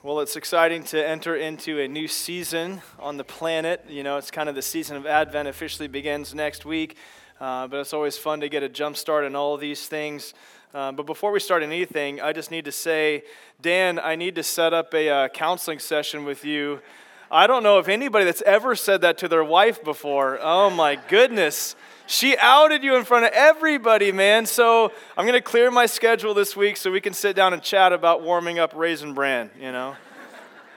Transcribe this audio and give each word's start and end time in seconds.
Well, 0.00 0.20
it's 0.20 0.36
exciting 0.36 0.84
to 0.84 1.04
enter 1.04 1.34
into 1.34 1.80
a 1.80 1.88
new 1.88 2.06
season 2.06 2.82
on 3.00 3.16
the 3.16 3.24
planet. 3.24 3.84
You 3.88 4.04
know, 4.04 4.16
it's 4.16 4.30
kind 4.30 4.48
of 4.48 4.54
the 4.54 4.62
season 4.62 4.96
of 4.96 5.06
Advent 5.06 5.48
officially 5.48 5.88
begins 5.88 6.36
next 6.36 6.64
week, 6.64 6.96
uh, 7.40 7.66
but 7.66 7.80
it's 7.80 7.92
always 7.92 8.16
fun 8.16 8.38
to 8.42 8.48
get 8.48 8.62
a 8.62 8.68
jump 8.68 8.96
start 8.96 9.24
on 9.24 9.34
all 9.34 9.56
of 9.56 9.60
these 9.60 9.88
things. 9.88 10.34
Uh, 10.72 10.92
but 10.92 11.04
before 11.04 11.32
we 11.32 11.40
start 11.40 11.64
anything, 11.64 12.20
I 12.20 12.32
just 12.32 12.52
need 12.52 12.64
to 12.66 12.70
say, 12.70 13.24
Dan, 13.60 13.98
I 13.98 14.14
need 14.14 14.36
to 14.36 14.44
set 14.44 14.72
up 14.72 14.94
a 14.94 15.08
uh, 15.08 15.28
counseling 15.30 15.80
session 15.80 16.24
with 16.24 16.44
you. 16.44 16.80
I 17.28 17.48
don't 17.48 17.64
know 17.64 17.80
if 17.80 17.88
anybody 17.88 18.24
that's 18.24 18.42
ever 18.42 18.76
said 18.76 19.00
that 19.00 19.18
to 19.18 19.26
their 19.26 19.42
wife 19.42 19.82
before. 19.82 20.38
Oh 20.40 20.70
my 20.70 20.94
goodness. 20.94 21.74
She 22.08 22.38
outed 22.38 22.82
you 22.82 22.96
in 22.96 23.04
front 23.04 23.26
of 23.26 23.32
everybody, 23.34 24.12
man. 24.12 24.46
So 24.46 24.92
I'm 25.14 25.26
going 25.26 25.38
to 25.38 25.42
clear 25.42 25.70
my 25.70 25.84
schedule 25.84 26.32
this 26.32 26.56
week 26.56 26.78
so 26.78 26.90
we 26.90 27.02
can 27.02 27.12
sit 27.12 27.36
down 27.36 27.52
and 27.52 27.62
chat 27.62 27.92
about 27.92 28.22
warming 28.22 28.58
up 28.58 28.72
Raisin 28.74 29.12
Bran, 29.12 29.50
you 29.60 29.72
know? 29.72 29.94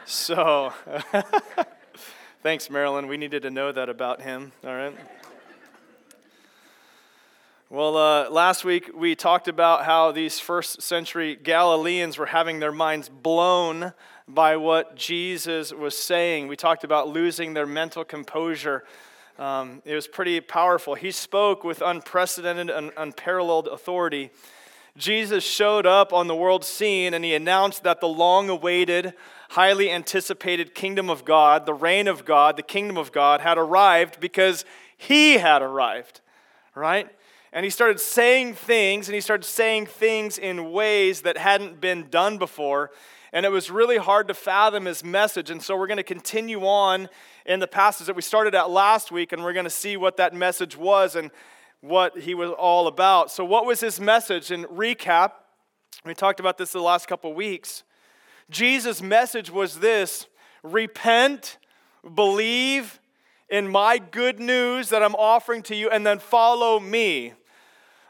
so 0.05 0.73
thanks, 2.43 2.69
Marilyn. 2.69 3.07
We 3.07 3.15
needed 3.15 3.43
to 3.43 3.49
know 3.49 3.71
that 3.71 3.87
about 3.87 4.21
him, 4.21 4.51
all 4.61 4.75
right? 4.75 4.93
Well, 7.69 7.95
uh, 7.95 8.29
last 8.29 8.65
week 8.65 8.91
we 8.93 9.15
talked 9.15 9.47
about 9.47 9.85
how 9.85 10.11
these 10.11 10.37
first 10.37 10.81
century 10.81 11.37
Galileans 11.41 12.17
were 12.17 12.25
having 12.25 12.59
their 12.59 12.73
minds 12.73 13.07
blown 13.07 13.93
by 14.27 14.57
what 14.57 14.97
Jesus 14.97 15.71
was 15.71 15.97
saying. 15.97 16.49
We 16.49 16.57
talked 16.57 16.83
about 16.83 17.07
losing 17.07 17.53
their 17.53 17.65
mental 17.65 18.03
composure 18.03 18.83
um, 19.39 19.81
it 19.85 19.95
was 19.95 20.07
pretty 20.07 20.39
powerful. 20.41 20.95
He 20.95 21.11
spoke 21.11 21.63
with 21.63 21.81
unprecedented 21.81 22.69
and 22.69 22.91
unparalleled 22.97 23.67
authority. 23.67 24.31
Jesus 24.97 25.43
showed 25.43 25.85
up 25.85 26.11
on 26.11 26.27
the 26.27 26.35
world 26.35 26.65
scene 26.65 27.13
and 27.13 27.23
he 27.23 27.33
announced 27.33 27.83
that 27.83 28.01
the 28.01 28.07
long 28.07 28.49
awaited, 28.49 29.13
highly 29.51 29.89
anticipated 29.89 30.75
kingdom 30.75 31.09
of 31.09 31.23
God, 31.23 31.65
the 31.65 31.73
reign 31.73 32.07
of 32.07 32.25
God, 32.25 32.57
the 32.57 32.63
kingdom 32.63 32.97
of 32.97 33.11
God, 33.11 33.41
had 33.41 33.57
arrived 33.57 34.19
because 34.19 34.65
he 34.97 35.33
had 35.33 35.61
arrived, 35.61 36.21
right? 36.75 37.09
And 37.53 37.63
he 37.65 37.69
started 37.69 37.99
saying 37.99 38.53
things, 38.53 39.07
and 39.09 39.15
he 39.15 39.19
started 39.19 39.43
saying 39.43 39.87
things 39.87 40.37
in 40.37 40.71
ways 40.71 41.21
that 41.21 41.37
hadn't 41.37 41.81
been 41.81 42.09
done 42.09 42.37
before. 42.37 42.91
And 43.33 43.45
it 43.45 43.51
was 43.51 43.69
really 43.69 43.97
hard 43.97 44.27
to 44.29 44.33
fathom 44.33 44.85
his 44.85 45.03
message. 45.03 45.49
And 45.49 45.61
so 45.61 45.75
we're 45.77 45.87
going 45.87 45.97
to 45.97 46.03
continue 46.03 46.61
on 46.61 47.09
in 47.45 47.59
the 47.59 47.67
passage 47.67 48.07
that 48.07 48.15
we 48.15 48.21
started 48.21 48.55
at 48.55 48.69
last 48.69 49.11
week, 49.11 49.31
and 49.31 49.43
we're 49.43 49.53
going 49.53 49.65
to 49.65 49.69
see 49.69 49.97
what 49.97 50.17
that 50.17 50.33
message 50.33 50.77
was 50.77 51.15
and 51.15 51.31
what 51.81 52.19
he 52.19 52.33
was 52.33 52.51
all 52.51 52.87
about. 52.87 53.31
So, 53.31 53.43
what 53.43 53.65
was 53.65 53.79
his 53.81 53.99
message? 53.99 54.51
In 54.51 54.65
recap, 54.65 55.31
we 56.05 56.13
talked 56.13 56.39
about 56.39 56.57
this 56.57 56.71
the 56.71 56.81
last 56.81 57.07
couple 57.07 57.33
weeks. 57.33 57.83
Jesus' 58.49 59.01
message 59.01 59.49
was 59.49 59.79
this 59.79 60.27
repent, 60.63 61.57
believe 62.15 62.99
in 63.49 63.67
my 63.67 63.97
good 63.97 64.39
news 64.39 64.89
that 64.89 65.03
I'm 65.03 65.15
offering 65.15 65.61
to 65.63 65.75
you, 65.75 65.89
and 65.89 66.05
then 66.05 66.19
follow 66.19 66.79
me. 66.79 67.33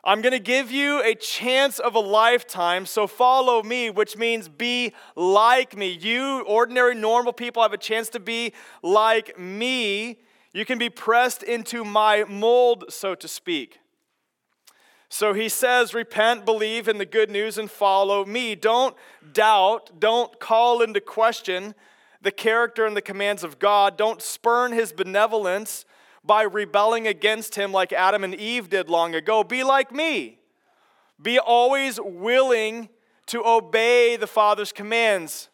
I'm 0.03 0.21
going 0.21 0.31
to 0.31 0.39
give 0.39 0.71
you 0.71 1.03
a 1.03 1.13
chance 1.13 1.77
of 1.77 1.93
a 1.93 1.99
lifetime, 1.99 2.87
so 2.87 3.05
follow 3.05 3.61
me, 3.61 3.91
which 3.91 4.17
means 4.17 4.49
be 4.49 4.93
like 5.15 5.77
me. 5.77 5.91
You, 5.91 6.41
ordinary, 6.47 6.95
normal 6.95 7.33
people, 7.33 7.61
have 7.61 7.73
a 7.73 7.77
chance 7.77 8.09
to 8.09 8.19
be 8.19 8.53
like 8.81 9.37
me. 9.37 10.17
You 10.53 10.65
can 10.65 10.79
be 10.79 10.89
pressed 10.89 11.43
into 11.43 11.85
my 11.85 12.23
mold, 12.23 12.85
so 12.89 13.13
to 13.13 13.27
speak. 13.27 13.79
So 15.07 15.33
he 15.33 15.49
says, 15.49 15.93
Repent, 15.93 16.45
believe 16.45 16.87
in 16.87 16.97
the 16.97 17.05
good 17.05 17.29
news, 17.29 17.59
and 17.59 17.69
follow 17.69 18.25
me. 18.25 18.55
Don't 18.55 18.95
doubt, 19.33 19.99
don't 19.99 20.39
call 20.39 20.81
into 20.81 20.99
question 20.99 21.75
the 22.21 22.31
character 22.31 22.85
and 22.85 22.97
the 22.97 23.01
commands 23.01 23.43
of 23.43 23.59
God. 23.59 23.97
Don't 23.97 24.21
spurn 24.21 24.71
his 24.71 24.93
benevolence 24.93 25.85
by 26.23 26.43
rebelling 26.43 27.07
against 27.07 27.55
him 27.55 27.71
like 27.71 27.91
Adam 27.91 28.23
and 28.23 28.35
Eve 28.35 28.69
did 28.69 28.89
long 28.89 29.15
ago. 29.15 29.43
Be 29.43 29.63
like 29.63 29.91
me. 29.91 30.39
Be 31.21 31.39
always 31.39 31.99
willing 32.01 32.89
to 33.27 33.45
obey 33.45 34.15
the 34.15 34.27
Father's 34.27 34.71
commands. 34.71 35.49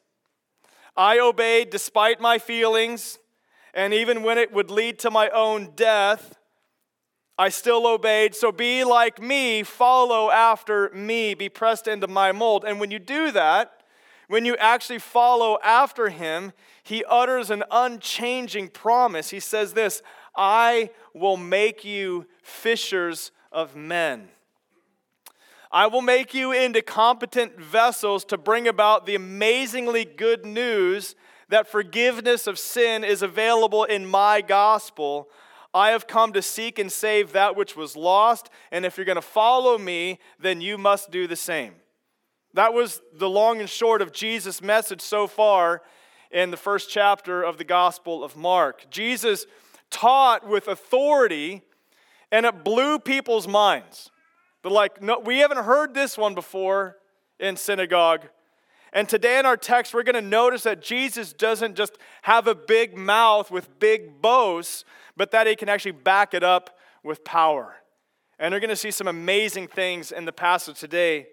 I 0.96 1.20
obeyed 1.20 1.70
despite 1.70 2.20
my 2.20 2.40
feelings, 2.40 3.20
and 3.74 3.94
even 3.94 4.24
when 4.24 4.38
it 4.38 4.52
would 4.52 4.72
lead 4.72 4.98
to 5.00 5.12
my 5.12 5.30
own 5.30 5.74
death, 5.76 6.38
I 7.38 7.50
still 7.50 7.86
obeyed. 7.86 8.34
So 8.34 8.52
be 8.52 8.84
like 8.84 9.22
me, 9.22 9.62
follow 9.62 10.32
after 10.32 10.90
me, 10.90 11.36
be 11.36 11.50
pressed 11.50 11.88
into 11.88 12.08
my 12.08 12.32
mold. 12.32 12.66
And 12.66 12.80
when 12.80 12.90
you 12.90 12.98
do 12.98 13.32
that, 13.32 13.84
when 14.28 14.44
you 14.44 14.58
actually 14.58 15.00
follow 15.00 15.60
after 15.64 16.10
him, 16.10 16.52
he 16.84 17.04
utters 17.06 17.50
an 17.50 17.64
unchanging 17.70 18.70
promise. 18.70 19.30
He 19.30 19.40
says 19.40 19.74
this 19.74 20.02
I 20.38 20.92
will 21.14 21.38
make 21.38 21.84
you 21.84 22.28
fishers 22.44 23.32
of 23.52 23.76
men. 23.76 24.30
I 25.72 25.88
will 25.88 26.02
make 26.02 26.34
you 26.34 26.52
into 26.52 26.82
competent 26.82 27.60
vessels 27.60 28.24
to 28.26 28.38
bring 28.38 28.68
about 28.68 29.06
the 29.06 29.16
amazingly 29.16 30.06
good 30.06 30.46
news 30.46 31.16
that 31.50 31.68
forgiveness 31.68 32.48
of 32.48 32.60
sin 32.60 33.04
is 33.04 33.22
available 33.22 33.84
in 33.84 34.06
my 34.06 34.42
gospel. 34.42 35.30
I 35.74 35.92
have 35.92 36.08
come 36.08 36.34
to 36.34 36.42
seek 36.42 36.80
and 36.80 36.92
save 36.92 37.34
that 37.34 37.56
which 37.56 37.76
was 37.76 37.96
lost, 37.96 38.50
and 38.72 38.86
if 38.86 38.98
you're 38.98 39.06
going 39.06 39.16
to 39.16 39.22
follow 39.22 39.78
me, 39.78 40.20
then 40.40 40.62
you 40.62 40.78
must 40.78 41.12
do 41.12 41.28
the 41.28 41.36
same. 41.36 41.76
That 42.54 42.74
was 42.74 43.02
the 43.14 43.30
long 43.30 43.60
and 43.60 43.70
short 43.70 44.02
of 44.02 44.14
Jesus' 44.14 44.62
message 44.62 45.02
so 45.02 45.28
far 45.28 45.82
in 46.32 46.52
the 46.52 46.58
first 46.58 46.90
chapter 46.90 47.44
of 47.44 47.58
the 47.58 47.64
Gospel 47.64 48.24
of 48.24 48.36
Mark. 48.36 48.90
Jesus 48.90 49.46
taught 49.90 50.48
with 50.48 50.68
authority, 50.68 51.62
and 52.32 52.46
it 52.46 52.64
blew 52.64 53.00
people's 53.00 53.48
minds. 53.48 54.12
They're 54.64 54.72
like, 54.72 55.02
no, 55.02 55.20
we 55.20 55.40
haven't 55.40 55.64
heard 55.64 55.94
this 55.94 56.18
one 56.18 56.36
before 56.36 56.98
in 57.40 57.56
synagogue. 57.56 58.28
And 58.94 59.08
today 59.08 59.38
in 59.38 59.46
our 59.46 59.58
text, 59.58 59.94
we're 59.94 60.04
going 60.04 60.16
to 60.16 60.22
notice 60.22 60.64
that 60.64 60.82
Jesus 60.82 61.34
doesn't 61.34 61.76
just 61.76 61.98
have 62.24 62.48
a 62.48 62.56
big 62.56 62.98
mouth 62.98 63.52
with 63.52 63.80
big 63.80 64.22
boasts, 64.22 64.86
but 65.16 65.32
that 65.32 65.46
he 65.48 65.56
can 65.56 65.70
actually 65.70 65.92
back 65.92 66.34
it 66.34 66.44
up 66.44 66.78
with 67.04 67.24
power. 67.24 67.76
And 68.40 68.54
we're 68.54 68.60
going 68.60 68.70
to 68.70 68.76
see 68.76 68.92
some 68.92 69.08
amazing 69.08 69.68
things 69.68 70.12
in 70.12 70.26
the 70.26 70.32
passage 70.32 70.80
today. 70.80 71.28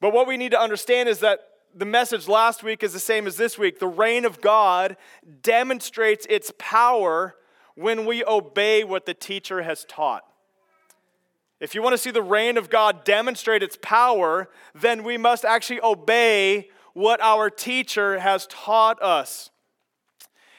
But 0.00 0.12
what 0.12 0.26
we 0.26 0.36
need 0.36 0.50
to 0.52 0.60
understand 0.60 1.08
is 1.08 1.20
that 1.20 1.40
the 1.74 1.84
message 1.84 2.28
last 2.28 2.62
week 2.62 2.82
is 2.82 2.92
the 2.92 3.00
same 3.00 3.26
as 3.26 3.36
this 3.36 3.58
week. 3.58 3.78
The 3.78 3.86
reign 3.86 4.24
of 4.24 4.40
God 4.40 4.96
demonstrates 5.42 6.26
its 6.28 6.52
power 6.58 7.34
when 7.76 8.04
we 8.06 8.24
obey 8.24 8.82
what 8.82 9.06
the 9.06 9.14
teacher 9.14 9.62
has 9.62 9.84
taught. 9.84 10.24
If 11.60 11.74
you 11.74 11.82
want 11.82 11.94
to 11.94 11.98
see 11.98 12.10
the 12.10 12.22
reign 12.22 12.58
of 12.58 12.68
God 12.68 13.04
demonstrate 13.04 13.62
its 13.62 13.78
power, 13.80 14.48
then 14.74 15.04
we 15.04 15.16
must 15.16 15.44
actually 15.44 15.80
obey 15.80 16.68
what 16.92 17.20
our 17.20 17.48
teacher 17.48 18.18
has 18.18 18.46
taught 18.48 19.00
us. 19.02 19.50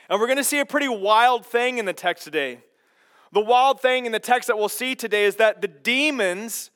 And 0.10 0.20
we're 0.20 0.28
going 0.28 0.38
to 0.38 0.44
see 0.44 0.60
a 0.60 0.66
pretty 0.66 0.88
wild 0.88 1.46
thing 1.46 1.78
in 1.78 1.86
the 1.86 1.94
text 1.94 2.24
today. 2.24 2.62
The 3.32 3.42
wild 3.42 3.82
thing 3.82 4.06
in 4.06 4.12
the 4.12 4.20
text 4.20 4.48
that 4.48 4.58
we'll 4.58 4.70
see 4.70 4.96
today 4.96 5.26
is 5.26 5.36
that 5.36 5.62
the 5.62 5.68
demons 5.68 6.72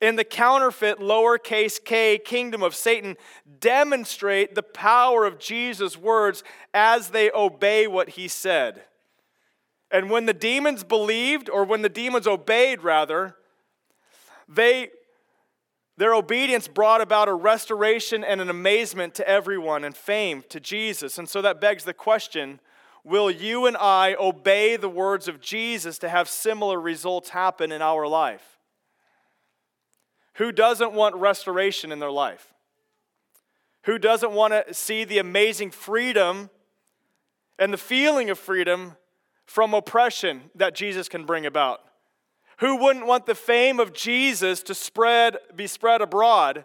in 0.00 0.16
the 0.16 0.24
counterfeit 0.24 0.98
lowercase 0.98 1.84
k 1.84 2.18
kingdom 2.18 2.62
of 2.62 2.74
Satan 2.74 3.16
demonstrate 3.60 4.54
the 4.54 4.62
power 4.62 5.26
of 5.26 5.38
Jesus' 5.38 5.96
words 5.96 6.42
as 6.72 7.10
they 7.10 7.30
obey 7.32 7.86
what 7.86 8.10
he 8.10 8.26
said. 8.26 8.84
And 9.90 10.08
when 10.08 10.26
the 10.26 10.34
demons 10.34 10.84
believed, 10.84 11.50
or 11.50 11.64
when 11.64 11.82
the 11.82 11.88
demons 11.88 12.26
obeyed, 12.26 12.82
rather, 12.82 13.36
they, 14.48 14.90
their 15.96 16.14
obedience 16.14 16.68
brought 16.68 17.00
about 17.00 17.28
a 17.28 17.34
restoration 17.34 18.22
and 18.22 18.40
an 18.40 18.48
amazement 18.48 19.14
to 19.16 19.28
everyone 19.28 19.84
and 19.84 19.96
fame 19.96 20.44
to 20.48 20.60
Jesus. 20.60 21.18
And 21.18 21.28
so 21.28 21.42
that 21.42 21.60
begs 21.60 21.84
the 21.84 21.94
question 21.94 22.60
will 23.02 23.30
you 23.30 23.64
and 23.66 23.78
I 23.78 24.14
obey 24.20 24.76
the 24.76 24.88
words 24.88 25.26
of 25.26 25.40
Jesus 25.40 25.98
to 25.98 26.08
have 26.08 26.28
similar 26.28 26.78
results 26.78 27.30
happen 27.30 27.72
in 27.72 27.80
our 27.80 28.06
life? 28.06 28.58
Who 30.34 30.52
doesn't 30.52 30.92
want 30.92 31.16
restoration 31.16 31.92
in 31.92 31.98
their 31.98 32.10
life? 32.10 32.52
Who 33.84 33.98
doesn't 33.98 34.32
want 34.32 34.52
to 34.52 34.74
see 34.74 35.04
the 35.04 35.18
amazing 35.18 35.70
freedom 35.70 36.50
and 37.58 37.72
the 37.72 37.78
feeling 37.78 38.30
of 38.30 38.38
freedom 38.38 38.96
from 39.50 39.74
oppression 39.74 40.42
that 40.54 40.76
Jesus 40.76 41.08
can 41.08 41.26
bring 41.26 41.44
about. 41.44 41.80
Who 42.58 42.76
wouldn't 42.76 43.08
want 43.08 43.26
the 43.26 43.34
fame 43.34 43.80
of 43.80 43.92
Jesus 43.92 44.62
to 44.62 44.76
spread, 44.76 45.38
be 45.56 45.66
spread 45.66 46.00
abroad? 46.00 46.64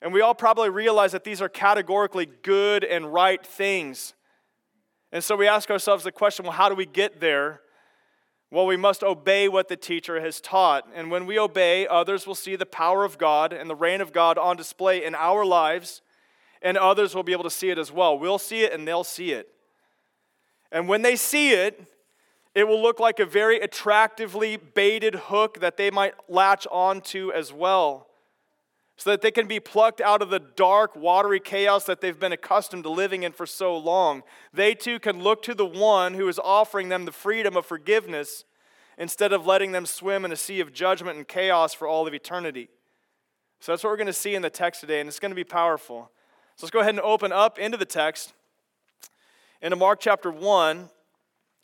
And 0.00 0.14
we 0.14 0.22
all 0.22 0.34
probably 0.34 0.70
realize 0.70 1.12
that 1.12 1.24
these 1.24 1.42
are 1.42 1.50
categorically 1.50 2.24
good 2.24 2.84
and 2.84 3.12
right 3.12 3.44
things. 3.44 4.14
And 5.12 5.22
so 5.22 5.36
we 5.36 5.46
ask 5.46 5.70
ourselves 5.70 6.04
the 6.04 6.10
question 6.10 6.46
well, 6.46 6.54
how 6.54 6.70
do 6.70 6.74
we 6.74 6.86
get 6.86 7.20
there? 7.20 7.60
Well, 8.50 8.64
we 8.64 8.78
must 8.78 9.02
obey 9.02 9.46
what 9.50 9.68
the 9.68 9.76
teacher 9.76 10.18
has 10.18 10.40
taught. 10.40 10.88
And 10.94 11.10
when 11.10 11.26
we 11.26 11.38
obey, 11.38 11.86
others 11.86 12.26
will 12.26 12.34
see 12.34 12.56
the 12.56 12.64
power 12.64 13.04
of 13.04 13.18
God 13.18 13.52
and 13.52 13.68
the 13.68 13.76
reign 13.76 14.00
of 14.00 14.14
God 14.14 14.38
on 14.38 14.56
display 14.56 15.04
in 15.04 15.14
our 15.14 15.44
lives 15.44 16.00
and 16.62 16.78
others 16.78 17.14
will 17.14 17.24
be 17.24 17.32
able 17.32 17.44
to 17.44 17.50
see 17.50 17.68
it 17.68 17.76
as 17.76 17.92
well. 17.92 18.18
We'll 18.18 18.38
see 18.38 18.62
it 18.62 18.72
and 18.72 18.88
they'll 18.88 19.04
see 19.04 19.32
it. 19.32 19.48
And 20.72 20.88
when 20.88 21.02
they 21.02 21.16
see 21.16 21.52
it, 21.52 21.92
it 22.56 22.66
will 22.66 22.80
look 22.80 22.98
like 22.98 23.20
a 23.20 23.26
very 23.26 23.60
attractively 23.60 24.56
baited 24.56 25.14
hook 25.14 25.60
that 25.60 25.76
they 25.76 25.90
might 25.90 26.14
latch 26.26 26.66
onto 26.70 27.30
as 27.32 27.52
well, 27.52 28.08
so 28.96 29.10
that 29.10 29.20
they 29.20 29.30
can 29.30 29.46
be 29.46 29.60
plucked 29.60 30.00
out 30.00 30.22
of 30.22 30.30
the 30.30 30.40
dark, 30.40 30.96
watery 30.96 31.38
chaos 31.38 31.84
that 31.84 32.00
they've 32.00 32.18
been 32.18 32.32
accustomed 32.32 32.82
to 32.84 32.88
living 32.88 33.24
in 33.24 33.32
for 33.32 33.44
so 33.44 33.76
long. 33.76 34.22
They 34.54 34.74
too 34.74 34.98
can 34.98 35.22
look 35.22 35.42
to 35.42 35.54
the 35.54 35.66
one 35.66 36.14
who 36.14 36.26
is 36.28 36.38
offering 36.38 36.88
them 36.88 37.04
the 37.04 37.12
freedom 37.12 37.58
of 37.58 37.66
forgiveness 37.66 38.46
instead 38.96 39.34
of 39.34 39.46
letting 39.46 39.72
them 39.72 39.84
swim 39.84 40.24
in 40.24 40.32
a 40.32 40.36
sea 40.36 40.60
of 40.60 40.72
judgment 40.72 41.18
and 41.18 41.28
chaos 41.28 41.74
for 41.74 41.86
all 41.86 42.06
of 42.06 42.14
eternity. 42.14 42.70
So 43.60 43.72
that's 43.72 43.84
what 43.84 43.90
we're 43.90 43.98
going 43.98 44.06
to 44.06 44.14
see 44.14 44.34
in 44.34 44.40
the 44.40 44.48
text 44.48 44.80
today, 44.80 45.00
and 45.00 45.08
it's 45.08 45.20
going 45.20 45.30
to 45.30 45.36
be 45.36 45.44
powerful. 45.44 46.10
So 46.56 46.64
let's 46.64 46.70
go 46.70 46.80
ahead 46.80 46.94
and 46.94 47.00
open 47.00 47.32
up 47.32 47.58
into 47.58 47.76
the 47.76 47.84
text 47.84 48.32
into 49.60 49.76
Mark 49.76 50.00
chapter 50.00 50.30
1. 50.30 50.88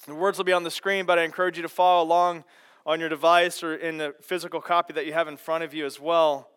The 0.07 0.15
words 0.17 0.37
will 0.37 0.45
be 0.45 0.53
on 0.53 0.65
the 0.65 0.71
screen, 0.71 1.07
but 1.07 1.21
I 1.21 1.23
encourage 1.23 1.57
you 1.57 1.63
to 1.63 1.69
follow 1.69 2.03
along 2.03 2.43
on 2.85 2.99
your 2.99 3.09
device 3.09 3.63
or 3.63 3.77
in 3.77 3.99
the 3.99 4.15
physical 4.21 4.61
copy 4.61 4.93
that 4.95 5.07
you 5.07 5.13
have 5.13 5.29
in 5.29 5.37
front 5.37 5.63
of 5.63 5.73
you 5.73 5.87
as 5.87 6.01
well 6.01 6.51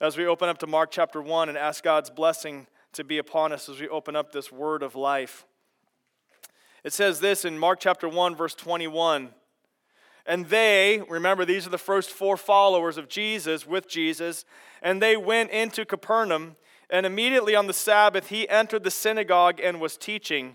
as 0.00 0.16
we 0.16 0.24
open 0.24 0.48
up 0.48 0.58
to 0.58 0.68
Mark 0.68 0.92
chapter 0.92 1.20
1 1.20 1.48
and 1.48 1.58
ask 1.58 1.82
God's 1.82 2.10
blessing 2.10 2.68
to 2.92 3.02
be 3.02 3.18
upon 3.18 3.52
us 3.52 3.68
as 3.68 3.80
we 3.80 3.88
open 3.88 4.14
up 4.14 4.30
this 4.30 4.52
word 4.52 4.84
of 4.84 4.94
life. 4.94 5.46
It 6.84 6.92
says 6.92 7.18
this 7.18 7.44
in 7.44 7.58
Mark 7.58 7.80
chapter 7.80 8.08
1, 8.08 8.36
verse 8.36 8.54
21. 8.54 9.30
And 10.24 10.46
they, 10.46 11.02
remember, 11.08 11.44
these 11.44 11.66
are 11.66 11.70
the 11.70 11.78
first 11.78 12.10
four 12.10 12.36
followers 12.36 12.98
of 12.98 13.08
Jesus 13.08 13.66
with 13.66 13.88
Jesus, 13.88 14.44
and 14.80 15.02
they 15.02 15.16
went 15.16 15.50
into 15.50 15.84
Capernaum, 15.84 16.54
and 16.88 17.04
immediately 17.04 17.56
on 17.56 17.66
the 17.66 17.72
Sabbath 17.72 18.28
he 18.28 18.48
entered 18.48 18.84
the 18.84 18.92
synagogue 18.92 19.58
and 19.60 19.80
was 19.80 19.96
teaching. 19.96 20.54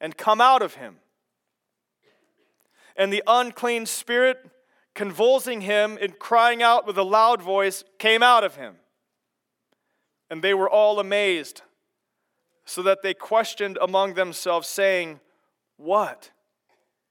and 0.00 0.16
come 0.16 0.40
out 0.40 0.62
of 0.62 0.74
him. 0.74 0.96
And 2.96 3.12
the 3.12 3.22
unclean 3.26 3.86
spirit, 3.86 4.38
convulsing 4.94 5.62
him 5.62 5.98
and 6.00 6.18
crying 6.18 6.62
out 6.62 6.86
with 6.86 6.96
a 6.96 7.02
loud 7.02 7.42
voice, 7.42 7.84
came 7.98 8.22
out 8.22 8.44
of 8.44 8.56
him. 8.56 8.76
And 10.30 10.42
they 10.42 10.54
were 10.54 10.70
all 10.70 11.00
amazed, 11.00 11.62
so 12.64 12.82
that 12.82 13.02
they 13.02 13.14
questioned 13.14 13.78
among 13.80 14.14
themselves, 14.14 14.68
saying, 14.68 15.20
What 15.76 16.30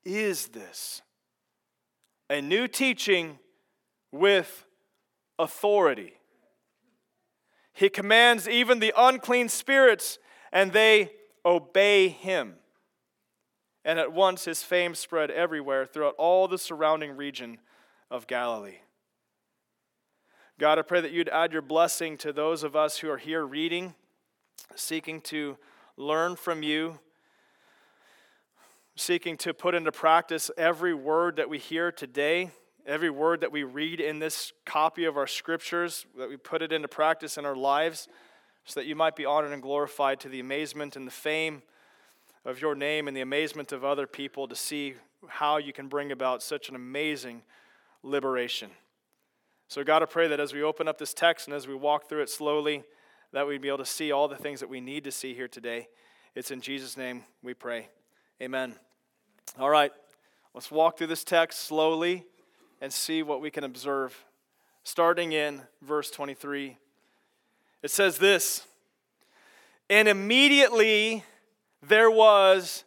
is 0.04 0.48
this? 0.48 1.02
A 2.30 2.42
new 2.42 2.68
teaching 2.68 3.40
with 4.12 4.66
authority. 5.38 6.14
He 7.74 7.90
commands 7.90 8.48
even 8.48 8.80
the 8.80 8.94
unclean 8.96 9.50
spirits, 9.50 10.20
and 10.52 10.72
they 10.72 11.12
obey 11.46 12.08
him 12.08 12.56
and 13.86 14.00
at 14.00 14.14
once 14.14 14.46
his 14.46 14.64
fame 14.64 14.96
spread 14.96 15.30
everywhere 15.32 15.86
throughout 15.86 16.16
all 16.18 16.48
the 16.48 16.58
surrounding 16.58 17.16
region 17.16 17.60
of 18.10 18.28
Galilee. 18.28 18.78
God, 20.60 20.80
I 20.80 20.84
pray 20.84 21.02
that 21.02 21.12
you'd 21.12 21.30
add 21.30 21.52
your 21.52 21.62
blessing 21.62 22.18
to 22.18 22.32
those 22.32 22.64
of 22.64 22.76
us 22.76 23.00
who 23.00 23.10
are 23.10 23.18
here 23.18 23.46
reading, 23.46 23.96
seeking 24.76 25.20
to 25.22 25.58
learn 25.98 26.36
from 26.36 26.64
you, 26.64 27.00
seeking 28.96 29.36
to 29.38 29.54
put 29.54 29.74
into 29.74 29.92
practice 29.92 30.52
every 30.58 30.94
word 30.94 31.38
that 31.38 31.50
we 31.50 31.58
hear 31.58 31.92
today, 31.92 32.52
every 32.86 33.10
word 33.10 33.42
that 33.42 33.52
we 33.52 33.64
read 33.64 34.00
in 34.00 34.20
this 34.20 34.54
copy 34.66 35.06
of 35.06 35.18
our 35.18 35.28
scriptures, 35.28 36.06
that 36.18 36.30
we 36.30 36.38
put 36.38 36.62
it 36.62 36.72
into 36.72 36.88
practice 36.88 37.38
in 37.38 37.46
our 37.46 37.56
lives, 37.56 38.08
so 38.66 38.80
that 38.80 38.86
you 38.86 38.96
might 38.96 39.16
be 39.16 39.26
honored 39.26 39.52
and 39.52 39.62
glorified 39.62 40.20
to 40.20 40.30
the 40.30 40.40
amazement 40.40 40.96
and 40.96 41.08
the 41.08 41.12
fame 41.12 41.64
of 42.46 42.62
your 42.62 42.76
name 42.76 43.08
and 43.08 43.16
the 43.16 43.22
amazement 43.22 43.72
of 43.72 43.84
other 43.84 44.06
people 44.06 44.48
to 44.48 44.56
see 44.56 44.96
how 45.28 45.58
you 45.58 45.72
can 45.74 45.88
bring 45.88 46.12
about 46.12 46.44
such 46.44 46.70
an 46.70 46.76
amazing 46.76 47.42
liberation. 48.02 48.70
So, 49.70 49.84
God, 49.84 50.04
I 50.04 50.06
pray 50.06 50.28
that 50.28 50.40
as 50.40 50.54
we 50.54 50.62
open 50.62 50.88
up 50.88 50.98
this 50.98 51.14
text 51.14 51.48
and 51.48 51.56
as 51.56 51.68
we 51.68 51.76
walk 51.76 52.10
through 52.10 52.22
it 52.22 52.30
slowly, 52.30 52.84
that 53.32 53.48
we'd 53.48 53.62
be 53.62 53.70
able 53.70 53.80
to 53.80 53.86
see 53.86 54.12
all 54.12 54.28
the 54.28 54.36
things 54.36 54.60
that 54.60 54.70
we 54.70 54.80
need 54.80 55.04
to 55.06 55.12
see 55.12 55.34
here 55.34 55.48
today. 55.48 55.88
It's 56.36 56.52
in 56.52 56.62
Jesus' 56.62 56.98
name 56.98 57.24
we 57.42 57.54
pray. 57.54 57.90
Amen. 58.42 58.76
All 59.58 59.70
right, 59.70 59.92
let's 60.54 60.70
walk 60.70 60.98
through 60.98 61.08
this 61.08 61.24
text 61.24 61.60
slowly 61.60 62.26
and 62.82 62.92
see 62.92 63.24
what 63.24 63.42
we 63.42 63.50
can 63.50 63.64
observe. 63.64 64.26
Starting 64.84 65.32
in 65.32 65.62
verse 65.82 66.12
23, 66.12 66.78
it 67.82 67.90
says 67.92 68.18
this 68.18 68.68
And 69.90 70.08
immediately 70.08 71.24
there 71.88 72.10
was 72.10 72.84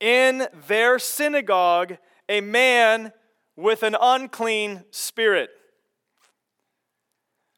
in 0.00 0.46
their 0.68 0.98
synagogue 0.98 1.98
a 2.28 2.40
man 2.40 3.12
with 3.56 3.82
an 3.82 3.96
unclean 4.00 4.84
spirit. 4.90 5.50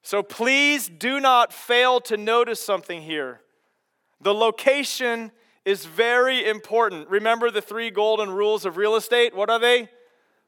So 0.02 0.22
please 0.22 0.88
do 0.88 1.20
not 1.20 1.52
fail 1.52 2.00
to 2.02 2.16
notice 2.16 2.60
something 2.60 3.02
here. 3.02 3.40
The 4.20 4.32
location 4.32 5.32
is 5.64 5.84
very 5.84 6.48
important. 6.48 7.08
Remember 7.08 7.50
the 7.50 7.60
three 7.60 7.90
golden 7.90 8.30
rules 8.30 8.64
of 8.64 8.76
real 8.76 8.96
estate? 8.96 9.34
What 9.34 9.50
are 9.50 9.58
they? 9.58 9.88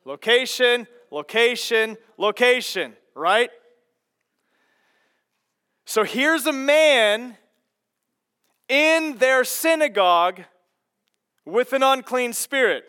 Location, 0.04 0.86
location, 1.10 1.98
location, 2.16 2.96
right? 3.14 3.50
So 5.84 6.04
here's 6.04 6.46
a 6.46 6.52
man 6.52 7.36
in 8.70 9.18
their 9.18 9.44
synagogue 9.44 10.42
with 11.44 11.72
an 11.72 11.82
unclean 11.82 12.32
spirit. 12.32 12.84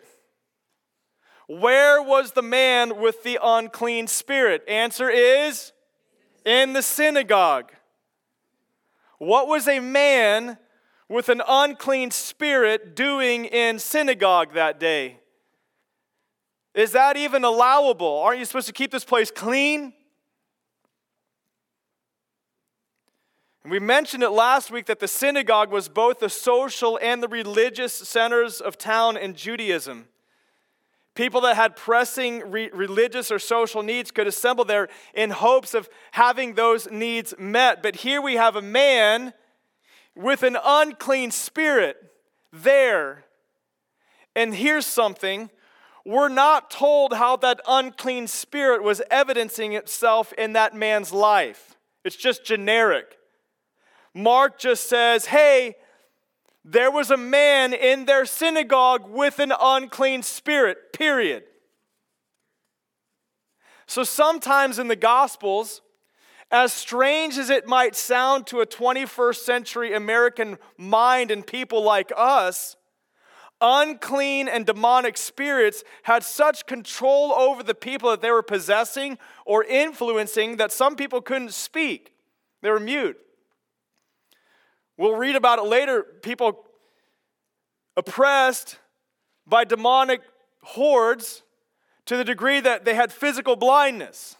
Where 1.48 2.00
was 2.00 2.32
the 2.32 2.42
man 2.42 2.98
with 2.98 3.24
the 3.24 3.38
unclean 3.42 4.06
spirit? 4.06 4.62
Answer 4.68 5.10
is 5.10 5.72
in 6.46 6.72
the 6.72 6.82
synagogue. 6.82 7.72
What 9.18 9.48
was 9.48 9.68
a 9.68 9.80
man 9.80 10.56
with 11.08 11.28
an 11.28 11.42
unclean 11.46 12.10
spirit 12.12 12.96
doing 12.96 13.44
in 13.44 13.78
synagogue 13.78 14.54
that 14.54 14.78
day? 14.80 15.18
Is 16.74 16.92
that 16.92 17.16
even 17.16 17.44
allowable? 17.44 18.20
Aren't 18.20 18.38
you 18.38 18.44
supposed 18.44 18.68
to 18.68 18.72
keep 18.72 18.92
this 18.92 19.04
place 19.04 19.30
clean? 19.30 19.92
And 23.64 23.70
we 23.70 23.78
mentioned 23.78 24.22
it 24.22 24.30
last 24.30 24.70
week 24.70 24.86
that 24.86 24.98
the 24.98 25.08
synagogue 25.08 25.70
was 25.70 25.88
both 25.88 26.18
the 26.18 26.28
social 26.28 26.98
and 27.00 27.22
the 27.22 27.28
religious 27.28 27.92
centers 27.92 28.60
of 28.60 28.76
town 28.76 29.16
in 29.16 29.34
Judaism. 29.34 30.08
People 31.14 31.42
that 31.42 31.56
had 31.56 31.76
pressing 31.76 32.50
re- 32.50 32.70
religious 32.72 33.30
or 33.30 33.38
social 33.38 33.82
needs 33.82 34.10
could 34.10 34.26
assemble 34.26 34.64
there 34.64 34.88
in 35.14 35.30
hopes 35.30 35.74
of 35.74 35.88
having 36.12 36.54
those 36.54 36.90
needs 36.90 37.34
met. 37.38 37.82
But 37.82 37.96
here 37.96 38.20
we 38.20 38.34
have 38.34 38.56
a 38.56 38.62
man 38.62 39.34
with 40.14 40.42
an 40.42 40.56
unclean 40.64 41.30
spirit 41.30 41.96
there. 42.52 43.24
And 44.34 44.54
here's 44.54 44.86
something 44.86 45.50
we're 46.04 46.28
not 46.28 46.70
told 46.70 47.12
how 47.12 47.36
that 47.36 47.60
unclean 47.68 48.26
spirit 48.26 48.82
was 48.82 49.00
evidencing 49.08 49.74
itself 49.74 50.32
in 50.32 50.54
that 50.54 50.74
man's 50.74 51.12
life, 51.12 51.76
it's 52.04 52.16
just 52.16 52.44
generic. 52.44 53.18
Mark 54.14 54.58
just 54.58 54.88
says, 54.88 55.26
hey, 55.26 55.76
there 56.64 56.90
was 56.90 57.10
a 57.10 57.16
man 57.16 57.72
in 57.72 58.04
their 58.04 58.24
synagogue 58.24 59.08
with 59.08 59.38
an 59.38 59.52
unclean 59.58 60.22
spirit, 60.22 60.92
period. 60.92 61.44
So 63.86 64.04
sometimes 64.04 64.78
in 64.78 64.88
the 64.88 64.96
Gospels, 64.96 65.82
as 66.50 66.72
strange 66.72 67.38
as 67.38 67.50
it 67.50 67.66
might 67.66 67.96
sound 67.96 68.46
to 68.48 68.60
a 68.60 68.66
21st 68.66 69.36
century 69.36 69.94
American 69.94 70.58
mind 70.76 71.30
and 71.30 71.46
people 71.46 71.82
like 71.82 72.12
us, 72.16 72.76
unclean 73.60 74.48
and 74.48 74.66
demonic 74.66 75.16
spirits 75.16 75.82
had 76.02 76.22
such 76.22 76.66
control 76.66 77.32
over 77.32 77.62
the 77.62 77.74
people 77.74 78.10
that 78.10 78.20
they 78.20 78.30
were 78.30 78.42
possessing 78.42 79.18
or 79.46 79.64
influencing 79.64 80.56
that 80.56 80.72
some 80.72 80.94
people 80.96 81.22
couldn't 81.22 81.52
speak. 81.52 82.12
They 82.60 82.70
were 82.70 82.80
mute. 82.80 83.16
We'll 85.02 85.16
read 85.16 85.34
about 85.34 85.58
it 85.58 85.64
later. 85.64 86.04
People 86.22 86.64
oppressed 87.96 88.78
by 89.44 89.64
demonic 89.64 90.20
hordes 90.62 91.42
to 92.06 92.16
the 92.16 92.22
degree 92.22 92.60
that 92.60 92.84
they 92.84 92.94
had 92.94 93.10
physical 93.10 93.56
blindness. 93.56 94.36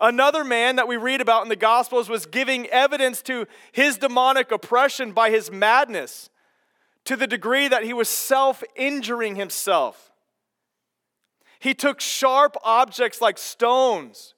Another 0.00 0.42
man 0.42 0.74
that 0.74 0.88
we 0.88 0.96
read 0.96 1.20
about 1.20 1.44
in 1.44 1.48
the 1.48 1.54
Gospels 1.54 2.08
was 2.08 2.26
giving 2.26 2.66
evidence 2.70 3.22
to 3.22 3.46
his 3.70 3.98
demonic 3.98 4.50
oppression 4.50 5.12
by 5.12 5.30
his 5.30 5.48
madness 5.48 6.28
to 7.04 7.14
the 7.14 7.28
degree 7.28 7.68
that 7.68 7.84
he 7.84 7.92
was 7.92 8.08
self 8.08 8.64
injuring 8.74 9.36
himself. 9.36 10.10
He 11.60 11.72
took 11.72 12.00
sharp 12.00 12.56
objects 12.64 13.20
like 13.20 13.38
stones 13.38 14.34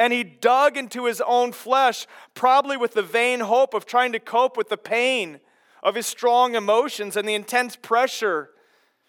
and 0.00 0.14
he 0.14 0.24
dug 0.24 0.78
into 0.78 1.04
his 1.04 1.20
own 1.20 1.52
flesh, 1.52 2.06
probably 2.32 2.74
with 2.74 2.94
the 2.94 3.02
vain 3.02 3.40
hope 3.40 3.74
of 3.74 3.84
trying 3.84 4.12
to 4.12 4.18
cope 4.18 4.56
with 4.56 4.70
the 4.70 4.78
pain 4.78 5.40
of 5.82 5.94
his 5.94 6.06
strong 6.06 6.54
emotions 6.54 7.18
and 7.18 7.28
the 7.28 7.34
intense 7.34 7.76
pressure 7.76 8.48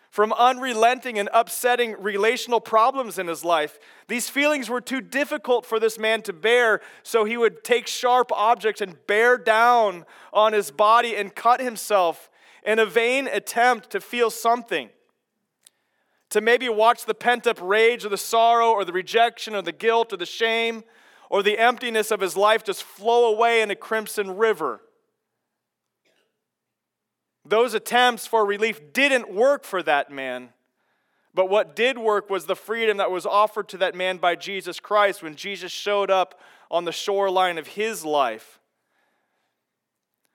from 0.09 0.33
unrelenting 0.33 1.17
and 1.17 1.29
upsetting 1.31 1.95
relational 1.97 2.59
problems 2.59 3.17
in 3.17 3.27
his 3.27 3.45
life. 3.45 3.79
These 4.09 4.27
feelings 4.27 4.69
were 4.69 4.81
too 4.81 4.99
difficult 4.99 5.65
for 5.65 5.79
this 5.79 5.97
man 5.97 6.23
to 6.23 6.33
bear, 6.33 6.81
so 7.03 7.23
he 7.23 7.37
would 7.37 7.63
take 7.63 7.87
sharp 7.87 8.29
objects 8.33 8.81
and 8.81 8.97
bear 9.07 9.37
down 9.37 10.05
on 10.33 10.51
his 10.51 10.71
body 10.71 11.15
and 11.15 11.33
cut 11.33 11.61
himself 11.61 12.29
in 12.65 12.79
a 12.79 12.85
vain 12.85 13.27
attempt 13.27 13.91
to 13.91 14.01
feel 14.01 14.29
something. 14.29 14.89
To 16.31 16.41
maybe 16.41 16.67
watch 16.69 17.05
the 17.05 17.13
pent 17.13 17.45
up 17.45 17.59
rage 17.61 18.05
or 18.05 18.09
the 18.09 18.17
sorrow 18.17 18.71
or 18.71 18.85
the 18.85 18.93
rejection 18.93 19.55
or 19.55 19.61
the 19.61 19.71
guilt 19.71 20.11
or 20.13 20.17
the 20.17 20.25
shame 20.25 20.83
or 21.29 21.43
the 21.43 21.59
emptiness 21.59 22.09
of 22.09 22.21
his 22.21 22.35
life 22.35 22.63
just 22.63 22.83
flow 22.83 23.33
away 23.33 23.61
in 23.61 23.69
a 23.69 23.75
crimson 23.75 24.37
river. 24.37 24.81
Those 27.43 27.73
attempts 27.73 28.27
for 28.27 28.45
relief 28.45 28.93
didn't 28.93 29.33
work 29.33 29.65
for 29.65 29.83
that 29.83 30.11
man. 30.11 30.49
But 31.33 31.49
what 31.49 31.75
did 31.75 31.97
work 31.97 32.29
was 32.29 32.45
the 32.45 32.55
freedom 32.55 32.97
that 32.97 33.11
was 33.11 33.25
offered 33.25 33.67
to 33.69 33.77
that 33.79 33.95
man 33.95 34.17
by 34.17 34.35
Jesus 34.35 34.79
Christ 34.79 35.21
when 35.21 35.35
Jesus 35.35 35.71
showed 35.71 36.09
up 36.09 36.39
on 36.69 36.85
the 36.85 36.91
shoreline 36.93 37.57
of 37.57 37.67
his 37.67 38.05
life. 38.05 38.60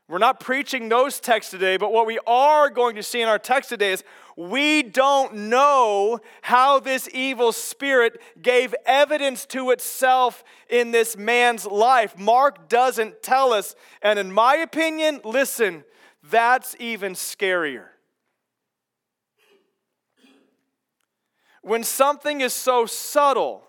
We're 0.09 0.19
not 0.19 0.39
preaching 0.39 0.89
those 0.89 1.19
texts 1.19 1.51
today, 1.51 1.77
but 1.79 1.93
what 1.93 2.07
we 2.07 2.21
are 2.29 2.71
going 2.71 2.95
to 2.95 3.03
see 3.03 3.23
in 3.23 3.29
our 3.29 3.41
text 3.41 3.71
today 3.71 3.91
is 3.93 4.05
we 4.37 4.85
don't 4.85 5.35
know 5.35 6.21
how 6.43 6.79
this 6.79 7.09
evil 7.13 7.51
spirit 7.51 8.21
gave 8.41 8.73
evidence 8.85 9.45
to 9.47 9.71
itself 9.71 10.45
in 10.71 10.93
this 10.93 11.17
man's 11.17 11.67
life. 11.67 12.17
Mark 12.17 12.69
doesn't 12.69 13.21
tell 13.21 13.53
us. 13.53 13.75
And 14.01 14.17
in 14.17 14.31
my 14.31 14.57
opinion, 14.57 15.21
listen, 15.25 15.83
that's 16.23 16.77
even 16.79 17.15
scarier. 17.15 17.87
When 21.63 21.83
something 21.83 22.43
is 22.43 22.53
so 22.53 22.87
subtle 22.87 23.65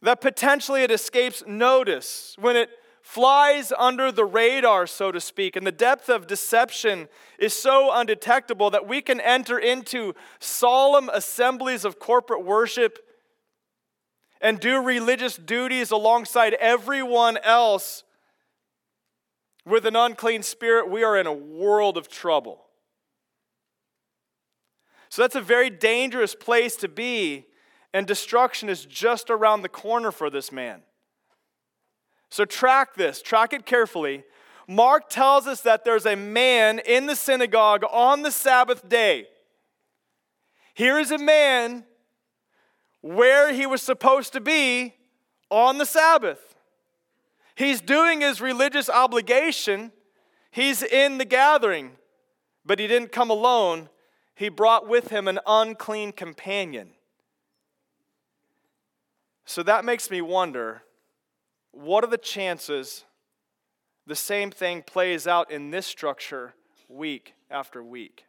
that 0.00 0.22
potentially 0.22 0.82
it 0.82 0.90
escapes 0.90 1.42
notice, 1.46 2.34
when 2.38 2.56
it 2.56 2.70
flies 3.02 3.72
under 3.76 4.10
the 4.12 4.24
radar, 4.24 4.86
so 4.86 5.12
to 5.12 5.20
speak, 5.20 5.56
and 5.56 5.66
the 5.66 5.72
depth 5.72 6.08
of 6.08 6.26
deception 6.26 7.08
is 7.38 7.52
so 7.52 7.92
undetectable 7.92 8.70
that 8.70 8.86
we 8.86 9.02
can 9.02 9.20
enter 9.20 9.58
into 9.58 10.14
solemn 10.38 11.10
assemblies 11.12 11.84
of 11.84 11.98
corporate 11.98 12.44
worship 12.44 12.98
and 14.40 14.58
do 14.60 14.80
religious 14.80 15.36
duties 15.36 15.90
alongside 15.90 16.54
everyone 16.54 17.38
else 17.38 18.04
with 19.64 19.86
an 19.86 19.94
unclean 19.94 20.42
spirit, 20.42 20.90
we 20.90 21.04
are 21.04 21.16
in 21.16 21.26
a 21.26 21.32
world 21.32 21.96
of 21.96 22.08
trouble. 22.08 22.64
So 25.08 25.22
that's 25.22 25.36
a 25.36 25.40
very 25.40 25.70
dangerous 25.70 26.34
place 26.34 26.74
to 26.76 26.88
be, 26.88 27.46
and 27.92 28.06
destruction 28.06 28.68
is 28.68 28.84
just 28.84 29.30
around 29.30 29.62
the 29.62 29.68
corner 29.68 30.10
for 30.10 30.30
this 30.30 30.50
man. 30.50 30.82
So 32.32 32.46
track 32.46 32.94
this, 32.94 33.20
track 33.20 33.52
it 33.52 33.66
carefully. 33.66 34.24
Mark 34.66 35.10
tells 35.10 35.46
us 35.46 35.60
that 35.60 35.84
there's 35.84 36.06
a 36.06 36.16
man 36.16 36.78
in 36.78 37.04
the 37.04 37.14
synagogue 37.14 37.84
on 37.90 38.22
the 38.22 38.30
Sabbath 38.30 38.88
day. 38.88 39.26
Here 40.72 40.98
is 40.98 41.10
a 41.10 41.18
man 41.18 41.84
where 43.02 43.52
he 43.52 43.66
was 43.66 43.82
supposed 43.82 44.32
to 44.32 44.40
be 44.40 44.94
on 45.50 45.76
the 45.76 45.84
Sabbath. 45.84 46.54
He's 47.54 47.82
doing 47.82 48.22
his 48.22 48.40
religious 48.40 48.88
obligation. 48.88 49.92
He's 50.50 50.82
in 50.82 51.18
the 51.18 51.26
gathering, 51.26 51.98
but 52.64 52.78
he 52.78 52.86
didn't 52.86 53.12
come 53.12 53.28
alone. 53.28 53.90
He 54.34 54.48
brought 54.48 54.88
with 54.88 55.08
him 55.08 55.28
an 55.28 55.38
unclean 55.46 56.12
companion. 56.12 56.92
So 59.44 59.62
that 59.64 59.84
makes 59.84 60.10
me 60.10 60.22
wonder 60.22 60.84
what 61.72 62.04
are 62.04 62.08
the 62.08 62.18
chances 62.18 63.04
the 64.06 64.16
same 64.16 64.50
thing 64.50 64.82
plays 64.82 65.26
out 65.26 65.50
in 65.50 65.70
this 65.70 65.86
structure 65.86 66.54
week 66.88 67.34
after 67.50 67.82
week? 67.82 68.24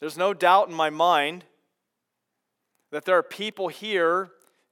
There's 0.00 0.16
no 0.16 0.32
doubt 0.32 0.68
in 0.68 0.74
my 0.74 0.90
mind 0.90 1.44
that 2.90 3.04
there 3.04 3.18
are 3.18 3.22
people 3.22 3.68
here 3.68 4.30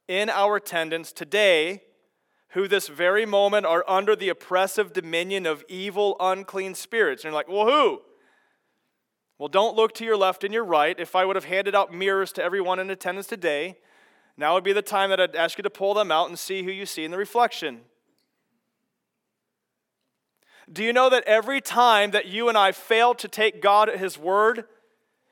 in 0.09 0.31
our 0.31 0.57
attendance 0.57 1.13
today 1.13 1.83
who 2.51 2.69
this 2.69 2.89
very 2.89 3.27
moment 3.27 3.67
are 3.67 3.85
under 3.89 4.15
the 4.15 4.29
oppressive 4.29 4.93
dominion 4.93 5.45
of 5.45 5.65
evil, 5.69 6.17
unclean 6.21 6.75
spirits. 6.75 7.25
And 7.25 7.33
you're 7.33 7.39
like, 7.39 7.49
well, 7.49 7.67
who? 7.67 8.03
Well, 9.39 9.49
don't 9.49 9.77
look 9.77 9.93
to 9.95 10.05
your 10.05 10.17
left 10.17 10.45
and 10.45 10.55
your 10.55 10.65
right. 10.65 10.99
If 10.99 11.15
I 11.15 11.25
would 11.25 11.37
have 11.37 11.45
handed 11.45 11.75
out 11.75 11.93
mirrors 11.93 12.33
to 12.33 12.43
everyone 12.43 12.79
in 12.79 12.91
attendance 12.91 13.27
today, 13.27 13.77
now 14.37 14.55
would 14.55 14.65
be 14.65 14.73
the 14.73 14.83
time 14.83 15.11
that 15.11 15.21
I'd 15.21 15.37
ask 15.37 15.59
you 15.59 15.63
to 15.63 15.71
pull 15.71 15.95
them 15.95 16.11
out 16.11 16.29
and 16.29 16.39
see 16.39 16.63
who 16.63 16.71
you 16.71 16.87
see 16.87 17.05
in 17.05 17.11
the 17.11 17.19
reflection. 17.19 17.83
Do 20.73 20.83
you 20.83 20.93
know 20.93 21.11
that 21.11 21.25
every 21.25 21.61
time 21.61 22.11
that 22.11 22.27
you 22.27 22.49
and 22.49 22.57
I 22.59 22.73
fail 22.73 23.15
to 23.15 23.29
take 23.29 23.63
God 23.63 23.89
at 23.89 23.99
His 23.99 24.19
word, 24.19 24.65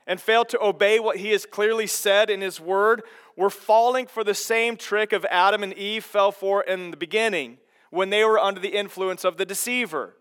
and 0.06 0.20
fail 0.20 0.44
to 0.44 0.62
obey 0.62 0.98
what 0.98 1.18
he 1.18 1.30
has 1.30 1.46
clearly 1.46 1.86
said 1.86 2.28
in 2.28 2.40
his 2.40 2.60
word, 2.60 3.02
we're 3.36 3.50
falling 3.50 4.06
for 4.06 4.22
the 4.22 4.34
same 4.34 4.76
trick 4.76 5.12
of 5.12 5.24
Adam 5.30 5.62
and 5.62 5.72
Eve 5.74 6.04
fell 6.04 6.30
for 6.30 6.62
in 6.62 6.90
the 6.90 6.96
beginning 6.96 7.58
when 7.90 8.10
they 8.10 8.24
were 8.24 8.38
under 8.38 8.60
the 8.60 8.76
influence 8.76 9.24
of 9.24 9.36
the 9.36 9.46
deceiver. 9.46 10.14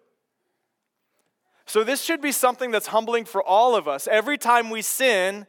So, 1.66 1.84
this 1.84 2.02
should 2.02 2.22
be 2.22 2.32
something 2.32 2.72
that's 2.72 2.88
humbling 2.88 3.26
for 3.26 3.42
all 3.42 3.76
of 3.76 3.88
us. 3.88 4.08
Every 4.08 4.38
time 4.38 4.70
we 4.70 4.82
sin 4.82 5.48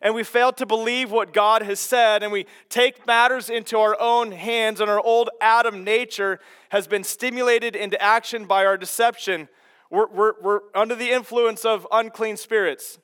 and 0.00 0.14
we 0.14 0.22
fail 0.22 0.52
to 0.52 0.66
believe 0.66 1.10
what 1.10 1.32
God 1.32 1.62
has 1.62 1.80
said 1.80 2.22
and 2.22 2.30
we 2.30 2.46
take 2.68 3.06
matters 3.06 3.50
into 3.50 3.78
our 3.78 3.96
own 4.00 4.32
hands 4.32 4.80
and 4.80 4.90
our 4.90 5.00
old 5.00 5.30
Adam 5.40 5.82
nature 5.82 6.38
has 6.68 6.86
been 6.86 7.02
stimulated 7.02 7.74
into 7.74 8.00
action 8.00 8.44
by 8.44 8.64
our 8.64 8.76
deception, 8.76 9.48
we're, 9.90 10.08
we're, 10.08 10.32
we're 10.42 10.60
under 10.74 10.94
the 10.94 11.10
influence 11.10 11.64
of 11.64 11.86
unclean 11.90 12.36
spirits. 12.36 12.98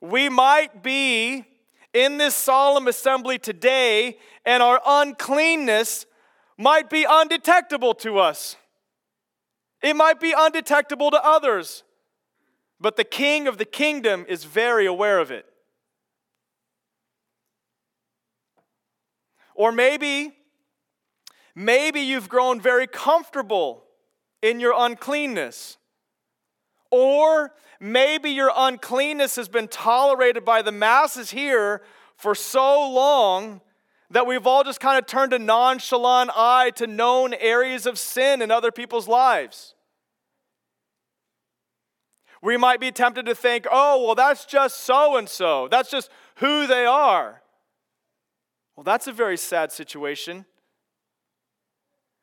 We 0.00 0.28
might 0.28 0.82
be 0.82 1.44
in 1.92 2.18
this 2.18 2.34
solemn 2.34 2.86
assembly 2.86 3.38
today, 3.38 4.18
and 4.44 4.62
our 4.62 4.80
uncleanness 4.86 6.06
might 6.56 6.90
be 6.90 7.04
undetectable 7.08 7.94
to 7.94 8.18
us. 8.18 8.56
It 9.82 9.94
might 9.94 10.20
be 10.20 10.34
undetectable 10.36 11.10
to 11.10 11.24
others, 11.24 11.84
but 12.80 12.96
the 12.96 13.04
king 13.04 13.46
of 13.46 13.58
the 13.58 13.64
kingdom 13.64 14.26
is 14.28 14.44
very 14.44 14.86
aware 14.86 15.18
of 15.18 15.30
it. 15.30 15.46
Or 19.54 19.72
maybe, 19.72 20.34
maybe 21.54 22.00
you've 22.00 22.28
grown 22.28 22.60
very 22.60 22.86
comfortable 22.86 23.84
in 24.42 24.60
your 24.60 24.72
uncleanness. 24.76 25.78
Or 26.90 27.52
maybe 27.80 28.30
your 28.30 28.52
uncleanness 28.54 29.36
has 29.36 29.48
been 29.48 29.68
tolerated 29.68 30.44
by 30.44 30.62
the 30.62 30.72
masses 30.72 31.30
here 31.30 31.82
for 32.16 32.34
so 32.34 32.88
long 32.90 33.60
that 34.10 34.26
we've 34.26 34.46
all 34.46 34.64
just 34.64 34.80
kind 34.80 34.98
of 34.98 35.06
turned 35.06 35.32
a 35.32 35.38
nonchalant 35.38 36.30
eye 36.34 36.70
to 36.76 36.86
known 36.86 37.34
areas 37.34 37.86
of 37.86 37.98
sin 37.98 38.40
in 38.40 38.50
other 38.50 38.72
people's 38.72 39.06
lives. 39.06 39.74
We 42.40 42.56
might 42.56 42.80
be 42.80 42.92
tempted 42.92 43.26
to 43.26 43.34
think, 43.34 43.66
oh, 43.70 44.04
well, 44.04 44.14
that's 44.14 44.44
just 44.44 44.80
so 44.80 45.16
and 45.16 45.28
so. 45.28 45.68
That's 45.68 45.90
just 45.90 46.10
who 46.36 46.66
they 46.66 46.86
are. 46.86 47.42
Well, 48.76 48.84
that's 48.84 49.08
a 49.08 49.12
very 49.12 49.36
sad 49.36 49.72
situation. 49.72 50.46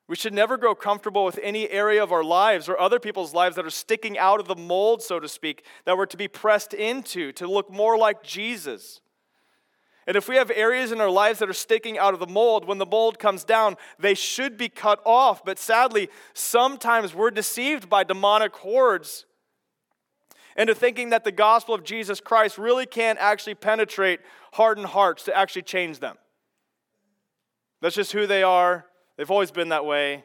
We 0.08 0.16
should 0.16 0.34
never 0.34 0.56
grow 0.56 0.76
comfortable 0.76 1.26
with 1.26 1.40
any 1.42 1.70
area 1.70 2.02
of 2.02 2.12
our 2.12 2.24
lives 2.24 2.70
or 2.70 2.80
other 2.80 3.00
people's 3.00 3.34
lives 3.34 3.56
that 3.56 3.66
are 3.66 3.72
sticking 3.72 4.18
out 4.18 4.40
of 4.40 4.48
the 4.48 4.56
mold, 4.56 5.02
so 5.02 5.20
to 5.20 5.28
speak, 5.28 5.66
that 5.86 5.98
we're 5.98 6.06
to 6.06 6.18
be 6.18 6.28
pressed 6.28 6.74
into 6.74 7.32
to 7.34 7.48
look 7.48 7.72
more 7.72 7.98
like 7.98 8.24
Jesus. 8.24 9.02
And 10.08 10.16
if 10.16 10.30
we 10.30 10.36
have 10.36 10.52
areas 10.52 10.92
in 10.92 11.02
our 11.02 11.10
lives 11.10 11.40
that 11.40 11.50
are 11.50 11.54
sticking 11.54 11.98
out 11.98 12.14
of 12.14 12.20
the 12.20 12.28
mold, 12.28 12.66
when 12.66 12.78
the 12.78 12.86
mold 12.86 13.18
comes 13.18 13.44
down, 13.44 13.76
they 13.98 14.14
should 14.14 14.56
be 14.58 14.70
cut 14.70 15.00
off. 15.04 15.44
But 15.44 15.58
sadly, 15.58 16.10
sometimes 16.34 17.16
we're 17.16 17.32
deceived 17.32 17.90
by 17.90 18.04
demonic 18.04 18.56
hordes 18.56 19.26
into 20.56 20.76
thinking 20.76 21.10
that 21.10 21.24
the 21.24 21.32
gospel 21.32 21.74
of 21.74 21.84
Jesus 21.84 22.20
Christ 22.20 22.58
really 22.58 22.86
can't 22.86 23.20
actually 23.20 23.56
penetrate 23.56 24.20
hardened 24.54 24.88
hearts 24.88 25.24
to 25.24 25.36
actually 25.36 25.64
change 25.64 26.00
them. 26.00 26.18
That's 27.82 27.96
just 27.96 28.14
who 28.14 28.26
they 28.28 28.44
are. 28.44 28.86
They've 29.18 29.30
always 29.30 29.52
been 29.52 29.70
that 29.70 29.86
way. 29.86 30.24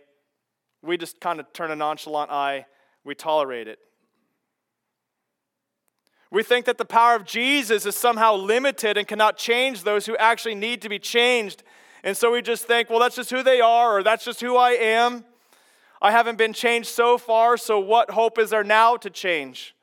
We 0.83 0.97
just 0.97 1.21
kind 1.21 1.41
of 1.41 1.53
turn 1.53 1.71
a 1.71 1.77
nonchalant 1.77 2.31
eye, 2.31 2.67
we 3.05 3.15
tolerate 3.15 3.67
it. 3.67 3.79
We 6.31 6.43
think 6.43 6.67
that 6.67 6.79
the 6.79 6.85
power 6.85 7.17
of 7.17 7.25
Jesus 7.25 7.87
is 7.87 7.97
somehow 7.97 8.37
limited 8.37 8.97
and 8.97 9.07
cannot 9.07 9.37
change 9.37 9.83
those 9.83 10.07
who 10.07 10.17
actually 10.17 10.55
need 10.55 10.81
to 10.83 10.89
be 10.89 10.99
changed. 10.99 11.65
And 12.05 12.17
so 12.17 12.31
we 12.33 12.41
just 12.41 12.67
think, 12.67 12.89
well, 12.89 13.01
that's 13.01 13.17
just 13.17 13.31
who 13.31 13.43
they 13.43 13.61
are, 13.61 13.99
or 13.99 14.03
that's 14.03 14.25
just 14.25 14.41
who 14.41 14.57
I 14.57 14.71
am. 14.71 15.25
I 16.01 16.13
haven't 16.13 16.39
been 16.39 16.53
changed 16.53 16.89
so 16.89 17.19
far, 17.19 17.57
so 17.57 17.79
what 17.79 18.11
hope 18.11 18.39
is 18.39 18.51
there 18.51 18.65
now 18.65 18.97
to 18.99 19.11
change? 19.11 19.75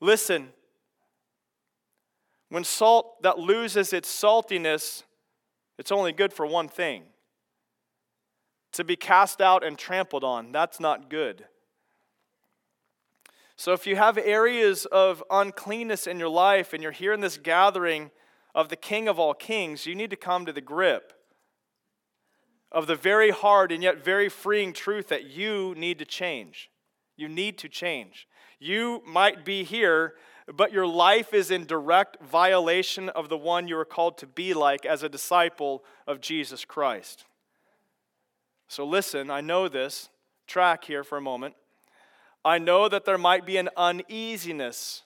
Listen, 0.00 0.50
when 2.48 2.64
salt 2.64 3.22
that 3.22 3.38
loses 3.38 3.92
its 3.92 4.08
saltiness, 4.08 5.02
it's 5.78 5.92
only 5.92 6.12
good 6.12 6.32
for 6.32 6.46
one 6.46 6.68
thing 6.68 7.02
to 8.72 8.84
be 8.84 8.96
cast 8.96 9.40
out 9.40 9.64
and 9.64 9.76
trampled 9.76 10.22
on. 10.22 10.52
That's 10.52 10.78
not 10.78 11.10
good. 11.10 11.46
So, 13.58 13.72
if 13.72 13.86
you 13.86 13.96
have 13.96 14.18
areas 14.18 14.84
of 14.86 15.24
uncleanness 15.30 16.06
in 16.06 16.18
your 16.18 16.28
life 16.28 16.74
and 16.74 16.82
you're 16.82 16.92
here 16.92 17.14
in 17.14 17.20
this 17.20 17.38
gathering 17.38 18.10
of 18.54 18.68
the 18.68 18.76
King 18.76 19.08
of 19.08 19.18
all 19.18 19.32
kings, 19.32 19.86
you 19.86 19.94
need 19.94 20.10
to 20.10 20.16
come 20.16 20.44
to 20.44 20.52
the 20.52 20.60
grip 20.60 21.14
of 22.70 22.86
the 22.86 22.94
very 22.94 23.30
hard 23.30 23.72
and 23.72 23.82
yet 23.82 24.04
very 24.04 24.28
freeing 24.28 24.74
truth 24.74 25.08
that 25.08 25.24
you 25.24 25.74
need 25.76 25.98
to 25.98 26.04
change. 26.04 26.70
You 27.16 27.28
need 27.28 27.56
to 27.58 27.68
change. 27.68 28.28
You 28.58 29.02
might 29.06 29.44
be 29.44 29.64
here, 29.64 30.14
but 30.54 30.72
your 30.72 30.86
life 30.86 31.32
is 31.32 31.50
in 31.50 31.64
direct 31.64 32.22
violation 32.22 33.08
of 33.08 33.30
the 33.30 33.38
one 33.38 33.68
you 33.68 33.78
are 33.78 33.86
called 33.86 34.18
to 34.18 34.26
be 34.26 34.52
like 34.52 34.84
as 34.84 35.02
a 35.02 35.08
disciple 35.08 35.82
of 36.06 36.20
Jesus 36.20 36.66
Christ. 36.66 37.24
So, 38.68 38.84
listen, 38.84 39.30
I 39.30 39.40
know 39.40 39.68
this. 39.68 40.10
Track 40.46 40.84
here 40.84 41.02
for 41.02 41.16
a 41.16 41.22
moment. 41.22 41.54
I 42.46 42.58
know 42.58 42.88
that 42.88 43.04
there 43.04 43.18
might 43.18 43.44
be 43.44 43.56
an 43.56 43.70
uneasiness 43.76 45.02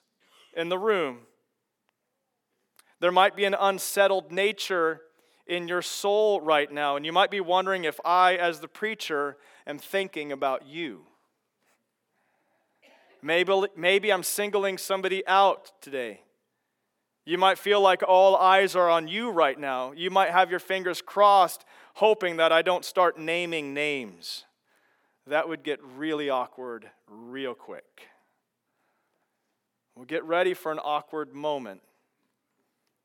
in 0.55 0.69
the 0.69 0.77
room. 0.77 1.21
There 2.99 3.11
might 3.11 3.35
be 3.35 3.45
an 3.45 3.55
unsettled 3.59 4.31
nature 4.31 5.01
in 5.47 5.67
your 5.67 5.81
soul 5.81 6.39
right 6.39 6.71
now, 6.71 6.95
and 6.97 7.03
you 7.03 7.11
might 7.11 7.31
be 7.31 7.39
wondering 7.39 7.83
if 7.83 7.99
I, 8.05 8.35
as 8.35 8.59
the 8.59 8.67
preacher, 8.67 9.37
am 9.65 9.79
thinking 9.79 10.31
about 10.31 10.67
you. 10.67 11.01
Maybe, 13.23 13.51
maybe 13.75 14.13
I'm 14.13 14.21
singling 14.21 14.77
somebody 14.77 15.25
out 15.25 15.71
today. 15.81 16.21
You 17.25 17.39
might 17.39 17.57
feel 17.57 17.81
like 17.81 18.03
all 18.07 18.35
eyes 18.35 18.75
are 18.75 18.87
on 18.87 19.07
you 19.07 19.31
right 19.31 19.59
now. 19.59 19.93
You 19.93 20.11
might 20.11 20.29
have 20.29 20.51
your 20.51 20.59
fingers 20.59 21.01
crossed, 21.01 21.65
hoping 21.95 22.37
that 22.37 22.51
I 22.51 22.61
don't 22.61 22.85
start 22.85 23.17
naming 23.17 23.73
names 23.73 24.45
that 25.27 25.47
would 25.47 25.63
get 25.63 25.79
really 25.95 26.29
awkward 26.29 26.89
real 27.07 27.53
quick. 27.53 28.07
We'll 29.95 30.05
get 30.05 30.23
ready 30.23 30.53
for 30.53 30.71
an 30.71 30.79
awkward 30.79 31.33
moment. 31.33 31.81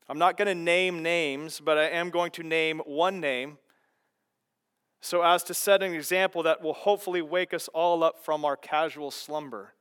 I'm 0.09 0.17
not 0.17 0.37
going 0.37 0.47
to 0.47 0.55
name 0.55 1.03
names, 1.03 1.59
but 1.59 1.77
I 1.77 1.89
am 1.89 2.09
going 2.09 2.31
to 2.31 2.43
name 2.43 2.79
one 2.85 3.19
name 3.19 3.57
so 5.01 5.21
as 5.21 5.43
to 5.43 5.53
set 5.53 5.83
an 5.83 5.93
example 5.93 6.43
that 6.43 6.61
will 6.61 6.73
hopefully 6.73 7.21
wake 7.21 7.53
us 7.53 7.67
all 7.69 8.03
up 8.03 8.23
from 8.23 8.45
our 8.45 8.55
casual 8.55 9.11
slumber. 9.11 9.73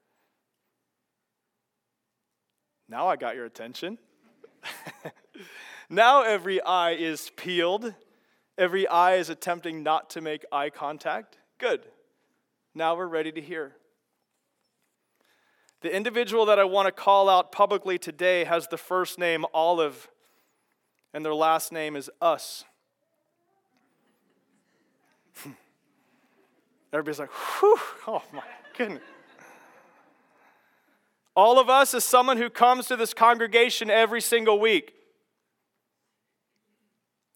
Now 2.89 3.09
I 3.09 3.17
got 3.17 3.35
your 3.35 3.45
attention. 3.45 3.99
now 5.91 6.23
every 6.23 6.61
eye 6.61 6.93
is 6.93 7.31
peeled. 7.37 7.95
Every 8.59 8.87
eye 8.87 9.17
is 9.17 9.31
attempting 9.31 9.83
not 9.83 10.11
to 10.11 10.21
make 10.21 10.45
eye 10.53 10.71
contact. 10.71 11.39
Good. 11.59 11.83
Now 12.77 12.95
we're 12.95 13.07
ready 13.07 13.33
to 13.33 13.41
hear. 13.41 13.73
The 15.81 15.91
individual 15.97 16.45
that 16.45 16.59
I 16.59 16.65
want 16.65 16.85
to 16.85 16.93
call 16.93 17.31
out 17.31 17.51
publicly 17.51 17.97
today 17.97 18.45
has 18.45 18.69
the 18.69 18.77
first 18.77 19.19
name 19.19 19.47
Olive, 19.55 20.09
and 21.15 21.25
their 21.25 21.35
last 21.35 21.73
name 21.73 21.97
is 21.97 22.11
Us. 22.21 22.65
Everybody's 26.93 27.19
like, 27.19 27.31
whew, 27.31 27.79
oh 28.09 28.23
my 28.35 28.43
goodness. 28.77 29.01
All 31.35 31.59
of 31.59 31.71
us 31.71 31.95
is 31.95 32.05
someone 32.05 32.37
who 32.37 32.51
comes 32.51 32.89
to 32.89 32.97
this 32.97 33.15
congregation 33.15 33.89
every 33.89 34.21
single 34.21 34.61
week. 34.61 34.93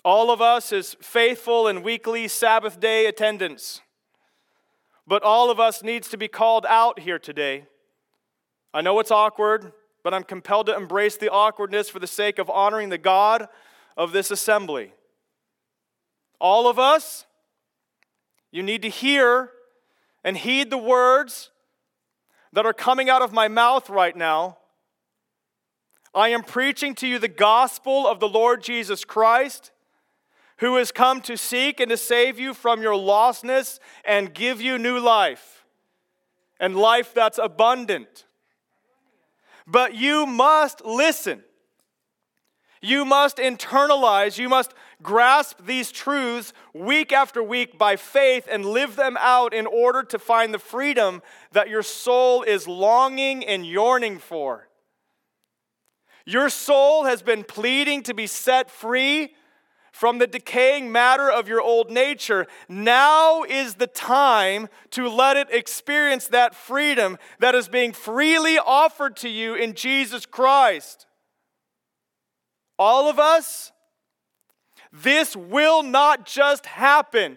All 0.04 0.30
of 0.30 0.42
us 0.42 0.70
is 0.70 0.98
faithful 1.00 1.66
in 1.66 1.82
weekly 1.82 2.28
Sabbath 2.28 2.78
day 2.78 3.06
attendance. 3.06 3.80
But 5.06 5.22
all 5.22 5.50
of 5.50 5.58
us 5.58 5.82
needs 5.82 6.08
to 6.08 6.16
be 6.16 6.28
called 6.28 6.66
out 6.68 7.00
here 7.00 7.18
today. 7.18 7.66
I 8.72 8.80
know 8.80 8.98
it's 9.00 9.10
awkward, 9.10 9.72
but 10.02 10.14
I'm 10.14 10.22
compelled 10.22 10.66
to 10.66 10.76
embrace 10.76 11.16
the 11.16 11.30
awkwardness 11.30 11.88
for 11.88 11.98
the 11.98 12.06
sake 12.06 12.38
of 12.38 12.48
honoring 12.48 12.88
the 12.88 12.98
God 12.98 13.48
of 13.96 14.12
this 14.12 14.30
assembly. 14.30 14.92
All 16.40 16.68
of 16.68 16.78
us, 16.78 17.26
you 18.50 18.62
need 18.62 18.82
to 18.82 18.88
hear 18.88 19.50
and 20.24 20.36
heed 20.36 20.70
the 20.70 20.78
words 20.78 21.50
that 22.52 22.66
are 22.66 22.72
coming 22.72 23.10
out 23.10 23.22
of 23.22 23.32
my 23.32 23.48
mouth 23.48 23.90
right 23.90 24.16
now. 24.16 24.58
I 26.14 26.28
am 26.28 26.42
preaching 26.42 26.94
to 26.96 27.06
you 27.06 27.18
the 27.18 27.28
gospel 27.28 28.06
of 28.06 28.18
the 28.18 28.28
Lord 28.28 28.62
Jesus 28.62 29.04
Christ 29.04 29.70
who 30.60 30.76
has 30.76 30.92
come 30.92 31.20
to 31.22 31.36
seek 31.36 31.80
and 31.80 31.90
to 31.90 31.96
save 31.96 32.38
you 32.38 32.54
from 32.54 32.82
your 32.82 32.94
lostness 32.94 33.78
and 34.04 34.32
give 34.32 34.60
you 34.60 34.78
new 34.78 34.98
life, 34.98 35.64
and 36.58 36.76
life 36.76 37.12
that's 37.14 37.38
abundant. 37.38 38.26
But 39.66 39.94
you 39.94 40.26
must 40.26 40.84
listen. 40.84 41.42
You 42.82 43.04
must 43.04 43.36
internalize, 43.36 44.38
you 44.38 44.48
must 44.48 44.72
grasp 45.02 45.64
these 45.66 45.92
truths 45.92 46.52
week 46.74 47.12
after 47.12 47.42
week 47.42 47.78
by 47.78 47.96
faith 47.96 48.48
and 48.50 48.64
live 48.64 48.96
them 48.96 49.18
out 49.20 49.52
in 49.52 49.66
order 49.66 50.02
to 50.04 50.18
find 50.18 50.52
the 50.52 50.58
freedom 50.58 51.22
that 51.52 51.68
your 51.68 51.82
soul 51.82 52.42
is 52.42 52.66
longing 52.66 53.44
and 53.44 53.66
yearning 53.66 54.18
for. 54.18 54.68
Your 56.24 56.48
soul 56.48 57.04
has 57.04 57.22
been 57.22 57.44
pleading 57.44 58.02
to 58.04 58.14
be 58.14 58.26
set 58.26 58.70
free 58.70 59.34
from 60.00 60.16
the 60.16 60.26
decaying 60.26 60.90
matter 60.90 61.30
of 61.30 61.46
your 61.46 61.60
old 61.60 61.90
nature. 61.90 62.46
Now 62.70 63.42
is 63.42 63.74
the 63.74 63.86
time 63.86 64.70
to 64.92 65.10
let 65.10 65.36
it 65.36 65.52
experience 65.52 66.26
that 66.28 66.54
freedom 66.54 67.18
that 67.38 67.54
is 67.54 67.68
being 67.68 67.92
freely 67.92 68.56
offered 68.56 69.14
to 69.16 69.28
you 69.28 69.54
in 69.54 69.74
Jesus 69.74 70.24
Christ. 70.24 71.04
All 72.78 73.10
of 73.10 73.18
us, 73.18 73.72
this 74.90 75.36
will 75.36 75.82
not 75.82 76.24
just 76.24 76.64
happen 76.64 77.36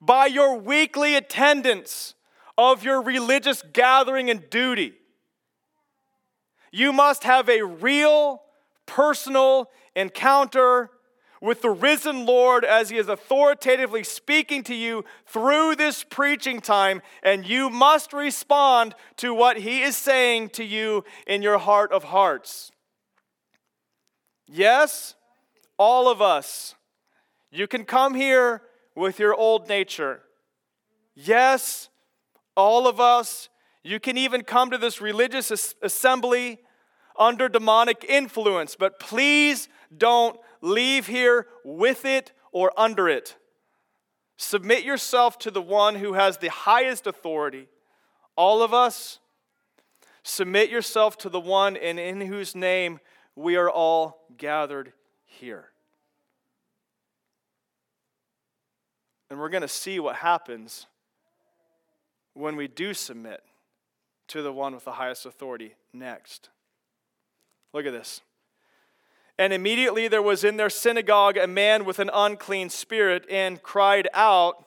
by 0.00 0.26
your 0.26 0.60
weekly 0.60 1.16
attendance 1.16 2.14
of 2.56 2.84
your 2.84 3.02
religious 3.02 3.64
gathering 3.72 4.30
and 4.30 4.48
duty. 4.48 4.92
You 6.70 6.92
must 6.92 7.24
have 7.24 7.48
a 7.48 7.62
real, 7.62 8.42
personal, 8.90 9.70
encounter 9.94 10.90
with 11.40 11.62
the 11.62 11.70
risen 11.70 12.26
Lord 12.26 12.64
as 12.64 12.90
He 12.90 12.98
is 12.98 13.08
authoritatively 13.08 14.02
speaking 14.02 14.64
to 14.64 14.74
you 14.74 15.04
through 15.26 15.76
this 15.76 16.04
preaching 16.04 16.60
time, 16.60 17.00
and 17.22 17.46
you 17.46 17.70
must 17.70 18.12
respond 18.12 18.96
to 19.18 19.32
what 19.32 19.58
He 19.58 19.80
is 19.80 19.96
saying 19.96 20.50
to 20.50 20.64
you 20.64 21.04
in 21.26 21.40
your 21.40 21.58
heart 21.58 21.92
of 21.92 22.04
hearts. 22.04 22.72
Yes, 24.46 25.14
all 25.78 26.10
of 26.10 26.20
us. 26.20 26.74
You 27.52 27.68
can 27.68 27.84
come 27.84 28.14
here 28.14 28.62
with 28.96 29.20
your 29.20 29.34
old 29.34 29.68
nature. 29.68 30.22
Yes, 31.14 31.88
all 32.56 32.88
of 32.88 33.00
us. 33.00 33.48
You 33.82 34.00
can 34.00 34.18
even 34.18 34.42
come 34.42 34.70
to 34.70 34.78
this 34.78 35.00
religious 35.00 35.74
assembly 35.80 36.58
under 37.20 37.48
demonic 37.48 38.04
influence, 38.08 38.74
but 38.74 38.98
please 38.98 39.68
don't 39.96 40.40
leave 40.62 41.06
here 41.06 41.46
with 41.64 42.04
it 42.04 42.32
or 42.50 42.72
under 42.76 43.08
it. 43.08 43.36
Submit 44.36 44.84
yourself 44.84 45.38
to 45.40 45.50
the 45.50 45.60
one 45.60 45.96
who 45.96 46.14
has 46.14 46.38
the 46.38 46.48
highest 46.48 47.06
authority. 47.06 47.68
All 48.36 48.62
of 48.62 48.72
us, 48.72 49.18
submit 50.22 50.70
yourself 50.70 51.18
to 51.18 51.28
the 51.28 51.38
one 51.38 51.76
and 51.76 52.00
in 52.00 52.22
whose 52.22 52.54
name 52.54 53.00
we 53.36 53.56
are 53.56 53.70
all 53.70 54.26
gathered 54.38 54.92
here. 55.24 55.66
And 59.28 59.38
we're 59.38 59.50
going 59.50 59.62
to 59.62 59.68
see 59.68 60.00
what 60.00 60.16
happens 60.16 60.86
when 62.34 62.56
we 62.56 62.66
do 62.66 62.94
submit 62.94 63.42
to 64.28 64.42
the 64.42 64.52
one 64.52 64.74
with 64.74 64.84
the 64.84 64.92
highest 64.92 65.26
authority 65.26 65.74
next. 65.92 66.48
Look 67.72 67.86
at 67.86 67.92
this. 67.92 68.20
And 69.38 69.52
immediately 69.52 70.08
there 70.08 70.22
was 70.22 70.44
in 70.44 70.56
their 70.56 70.68
synagogue 70.68 71.36
a 71.36 71.46
man 71.46 71.84
with 71.84 71.98
an 71.98 72.10
unclean 72.12 72.68
spirit 72.68 73.24
and 73.30 73.62
cried 73.62 74.08
out, 74.12 74.66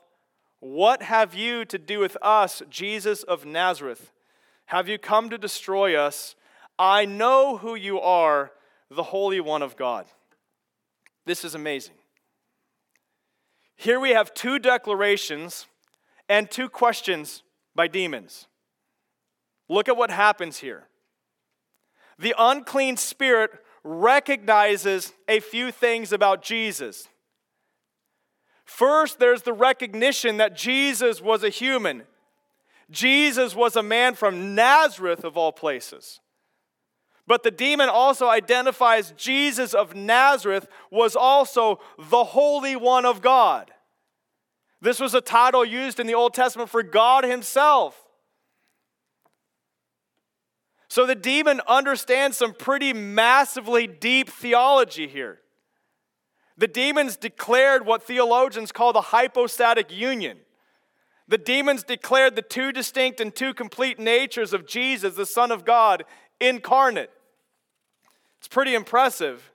What 0.60 1.04
have 1.04 1.36
you 1.36 1.64
to 1.66 1.78
do 1.78 2.00
with 2.00 2.18
us, 2.22 2.64
Jesus 2.70 3.24
of 3.24 3.46
Nazareth? 3.46 4.12
Have 4.66 4.88
you 4.88 4.98
come 4.98 5.30
to 5.30 5.38
destroy 5.38 5.96
us? 5.96 6.36
I 6.80 7.06
know 7.06 7.58
who 7.58 7.76
you 7.76 8.00
are, 8.00 8.52
the 8.90 9.04
Holy 9.04 9.40
One 9.40 9.62
of 9.62 9.76
God. 9.76 10.06
This 11.26 11.46
is 11.46 11.54
amazing. 11.54 11.96
Here 13.76 14.00
we 14.00 14.12
have 14.12 14.34
two 14.34 14.60
declarations 14.60 15.68
and 16.30 16.50
two 16.50 16.70
questions 16.70 17.44
by 17.76 17.88
demons. 17.88 18.48
Look 19.70 19.88
at 19.88 19.98
what 19.98 20.10
happens 20.10 20.58
here. 20.58 20.88
The 22.20 22.36
unclean 22.38 22.98
spirit 22.98 23.52
recognizes 23.84 25.14
a 25.28 25.40
few 25.40 25.72
things 25.72 26.14
about 26.14 26.42
Jesus. 26.42 27.08
First, 28.66 29.20
there's 29.20 29.42
the 29.42 29.54
recognition 29.54 30.38
that 30.38 30.56
Jesus 30.56 31.22
was 31.22 31.44
a 31.44 31.50
human. 31.50 32.04
Jesus 32.90 33.56
was 33.56 33.76
a 33.76 33.84
man 33.84 34.16
from 34.16 34.56
Nazareth, 34.56 35.24
of 35.24 35.38
all 35.38 35.52
places. 35.52 36.20
But 37.26 37.44
the 37.44 37.52
demon 37.52 37.90
also 37.90 38.28
identifies 38.28 39.14
Jesus 39.16 39.74
of 39.74 39.96
Nazareth 39.96 40.68
was 40.92 41.16
also 41.16 41.80
the 41.98 42.24
Holy 42.24 42.76
One 42.76 43.06
of 43.06 43.22
God. 43.22 43.72
This 44.82 45.00
was 45.00 45.14
a 45.14 45.22
title 45.22 45.64
used 45.64 46.00
in 46.00 46.08
the 46.08 46.16
Old 46.16 46.34
Testament 46.34 46.70
for 46.70 46.84
God 46.84 47.24
Himself. 47.24 48.03
So 50.94 51.08
the 51.08 51.16
demon 51.16 51.60
understands 51.68 52.38
some 52.38 52.54
pretty 52.54 52.94
massively 52.94 53.88
deep 53.88 54.30
theology 54.30 55.08
here. 55.08 55.40
The 56.56 56.68
demons 56.68 57.18
declared 57.18 57.84
what 57.84 58.04
theologians 58.04 58.72
call 58.72 58.94
the 58.94 59.02
hypostatic 59.02 59.92
union. 59.92 60.38
The 61.28 61.40
demons 61.40 61.82
declared 61.82 62.36
the 62.36 62.44
two 62.44 62.72
distinct 62.72 63.20
and 63.20 63.34
two 63.34 63.56
complete 63.56 63.98
natures 63.98 64.54
of 64.54 64.68
Jesus, 64.68 65.16
the 65.16 65.26
Son 65.26 65.52
of 65.52 65.66
God, 65.66 66.04
incarnate. 66.40 67.10
It's 68.38 68.48
pretty 68.48 68.76
impressive. 68.76 69.52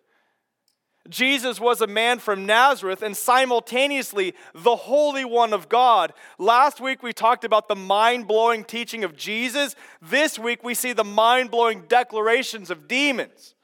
Jesus 1.09 1.59
was 1.59 1.81
a 1.81 1.87
man 1.87 2.19
from 2.19 2.47
Nazareth 2.47 3.03
and 3.03 3.17
simultaneously 3.17 4.35
the 4.55 4.77
Holy 4.77 5.25
One 5.25 5.53
of 5.53 5.69
God. 5.69 6.13
Last 6.39 6.81
week 6.81 7.03
we 7.03 7.13
talked 7.13 7.45
about 7.45 7.69
the 7.69 7.77
mind 7.77 8.29
blowing 8.29 8.65
teaching 8.65 9.05
of 9.05 9.17
Jesus. 9.17 9.75
This 10.03 10.39
week 10.39 10.63
we 10.63 10.75
see 10.75 10.93
the 10.93 11.05
mind 11.05 11.51
blowing 11.51 11.85
declarations 11.89 12.71
of 12.71 12.89
demons. 12.89 13.55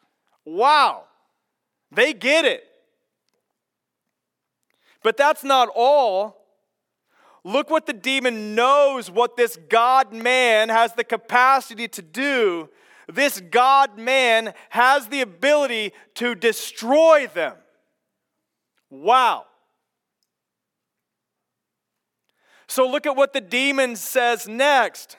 Wow, 0.45 1.05
they 1.91 2.13
get 2.13 2.45
it. 2.45 2.65
But 5.03 5.17
that's 5.17 5.45
not 5.45 5.69
all. 5.75 6.45
Look 7.45 7.69
what 7.69 7.85
the 7.85 7.93
demon 7.93 8.55
knows 8.55 9.11
what 9.11 9.37
this 9.37 9.59
God 9.69 10.15
man 10.15 10.71
has 10.71 10.95
the 10.95 11.05
capacity 11.05 11.89
to 11.89 12.01
do 12.01 12.71
this 13.13 13.41
God 13.41 13.99
man 13.99 14.55
has 14.71 15.09
the 15.09 15.21
ability 15.21 15.93
to 16.15 16.35
destroy 16.35 17.27
them. 17.33 17.55
Wow. 18.91 19.45
So 22.67 22.89
look 22.89 23.07
at 23.07 23.17
what 23.17 23.33
the 23.33 23.41
demon 23.41 23.97
says 23.97 24.49
next. 24.49 25.17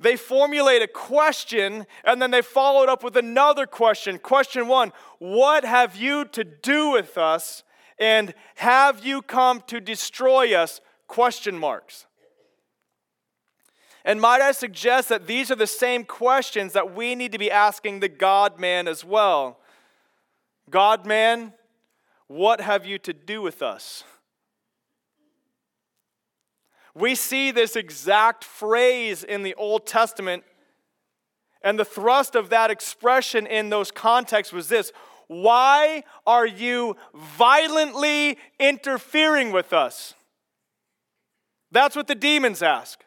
They 0.00 0.16
formulate 0.16 0.82
a 0.82 0.88
question 0.88 1.86
and 2.04 2.22
then 2.22 2.30
they 2.30 2.42
follow 2.42 2.82
it 2.82 2.88
up 2.88 3.02
with 3.02 3.16
another 3.16 3.66
question. 3.66 4.18
Question 4.18 4.68
one 4.68 4.92
What 5.18 5.64
have 5.64 5.96
you 5.96 6.24
to 6.26 6.44
do 6.44 6.90
with 6.90 7.18
us? 7.18 7.64
And 7.98 8.32
have 8.56 9.04
you 9.04 9.22
come 9.22 9.62
to 9.66 9.80
destroy 9.80 10.54
us? 10.54 10.80
Question 11.08 11.58
marks. 11.58 12.06
And 14.08 14.22
might 14.22 14.40
I 14.40 14.52
suggest 14.52 15.10
that 15.10 15.26
these 15.26 15.50
are 15.50 15.54
the 15.54 15.66
same 15.66 16.02
questions 16.02 16.72
that 16.72 16.94
we 16.94 17.14
need 17.14 17.30
to 17.32 17.38
be 17.38 17.50
asking 17.50 18.00
the 18.00 18.08
God 18.08 18.58
man 18.58 18.88
as 18.88 19.04
well? 19.04 19.60
God 20.70 21.04
man, 21.04 21.52
what 22.26 22.62
have 22.62 22.86
you 22.86 22.98
to 23.00 23.12
do 23.12 23.42
with 23.42 23.60
us? 23.60 24.04
We 26.94 27.14
see 27.14 27.50
this 27.50 27.76
exact 27.76 28.44
phrase 28.44 29.24
in 29.24 29.42
the 29.42 29.54
Old 29.56 29.86
Testament, 29.86 30.42
and 31.60 31.78
the 31.78 31.84
thrust 31.84 32.34
of 32.34 32.48
that 32.48 32.70
expression 32.70 33.46
in 33.46 33.68
those 33.68 33.90
contexts 33.90 34.54
was 34.54 34.70
this 34.70 34.90
Why 35.26 36.02
are 36.26 36.46
you 36.46 36.96
violently 37.14 38.38
interfering 38.58 39.52
with 39.52 39.74
us? 39.74 40.14
That's 41.70 41.94
what 41.94 42.06
the 42.06 42.14
demons 42.14 42.62
ask. 42.62 43.04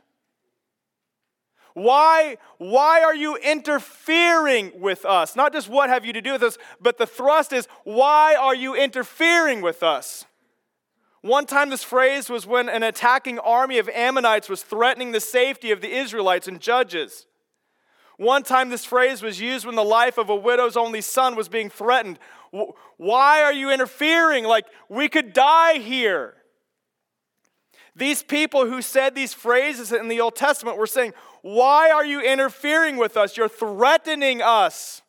Why, 1.73 2.37
why 2.57 3.01
are 3.03 3.15
you 3.15 3.37
interfering 3.37 4.73
with 4.79 5.05
us? 5.05 5.35
Not 5.35 5.53
just 5.53 5.69
what 5.69 5.89
have 5.89 6.05
you 6.05 6.13
to 6.13 6.21
do 6.21 6.33
with 6.33 6.43
us, 6.43 6.57
but 6.79 6.97
the 6.97 7.07
thrust 7.07 7.53
is 7.53 7.67
why 7.83 8.35
are 8.35 8.55
you 8.55 8.75
interfering 8.75 9.61
with 9.61 9.83
us? 9.83 10.25
One 11.21 11.45
time, 11.45 11.69
this 11.69 11.83
phrase 11.83 12.29
was 12.29 12.47
when 12.47 12.67
an 12.67 12.81
attacking 12.81 13.37
army 13.39 13.77
of 13.77 13.87
Ammonites 13.89 14.49
was 14.49 14.63
threatening 14.63 15.11
the 15.11 15.19
safety 15.19 15.71
of 15.71 15.79
the 15.79 15.91
Israelites 15.91 16.47
and 16.47 16.59
Judges. 16.59 17.27
One 18.17 18.43
time, 18.43 18.69
this 18.69 18.85
phrase 18.85 19.21
was 19.21 19.39
used 19.39 19.65
when 19.65 19.75
the 19.75 19.83
life 19.83 20.17
of 20.17 20.29
a 20.29 20.35
widow's 20.35 20.75
only 20.75 21.01
son 21.01 21.35
was 21.35 21.47
being 21.47 21.69
threatened. 21.69 22.17
Why 22.97 23.43
are 23.43 23.53
you 23.53 23.71
interfering? 23.71 24.45
Like, 24.45 24.65
we 24.89 25.09
could 25.09 25.33
die 25.33 25.75
here. 25.75 26.35
These 27.95 28.23
people 28.23 28.65
who 28.65 28.81
said 28.81 29.15
these 29.15 29.33
phrases 29.33 29.91
in 29.91 30.07
the 30.07 30.21
Old 30.21 30.35
Testament 30.35 30.77
were 30.77 30.87
saying, 30.87 31.13
Why 31.41 31.89
are 31.91 32.05
you 32.05 32.21
interfering 32.21 32.97
with 32.97 33.17
us? 33.17 33.35
You're 33.35 33.49
threatening 33.49 34.41
us. 34.41 35.01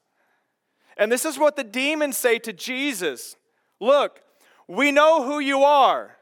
And 0.96 1.10
this 1.10 1.24
is 1.24 1.38
what 1.38 1.56
the 1.56 1.64
demons 1.64 2.16
say 2.16 2.38
to 2.40 2.52
Jesus 2.52 3.36
Look, 3.80 4.20
we 4.68 4.92
know 4.92 5.24
who 5.24 5.40
you 5.40 5.62
are, 5.62 6.16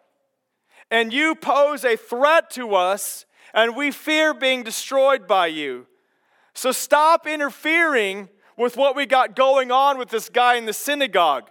and 0.90 1.12
you 1.12 1.35
pose 1.35 1.85
a 1.85 1.96
threat 1.96 2.51
to 2.51 2.75
us, 2.75 3.27
and 3.53 3.77
we 3.77 3.90
fear 3.90 4.33
being 4.33 4.62
destroyed 4.62 5.27
by 5.27 5.49
you. 5.49 5.87
So 6.55 6.73
stop 6.73 7.27
interfering 7.27 8.29
with 8.57 8.77
what 8.77 8.96
we 8.96 9.07
got 9.07 9.37
going 9.37 9.70
on 9.70 9.99
with 9.99 10.09
this 10.09 10.29
guy 10.29 10.57
in 10.57 10.66
the 10.66 10.73
synagogue. 10.73 11.51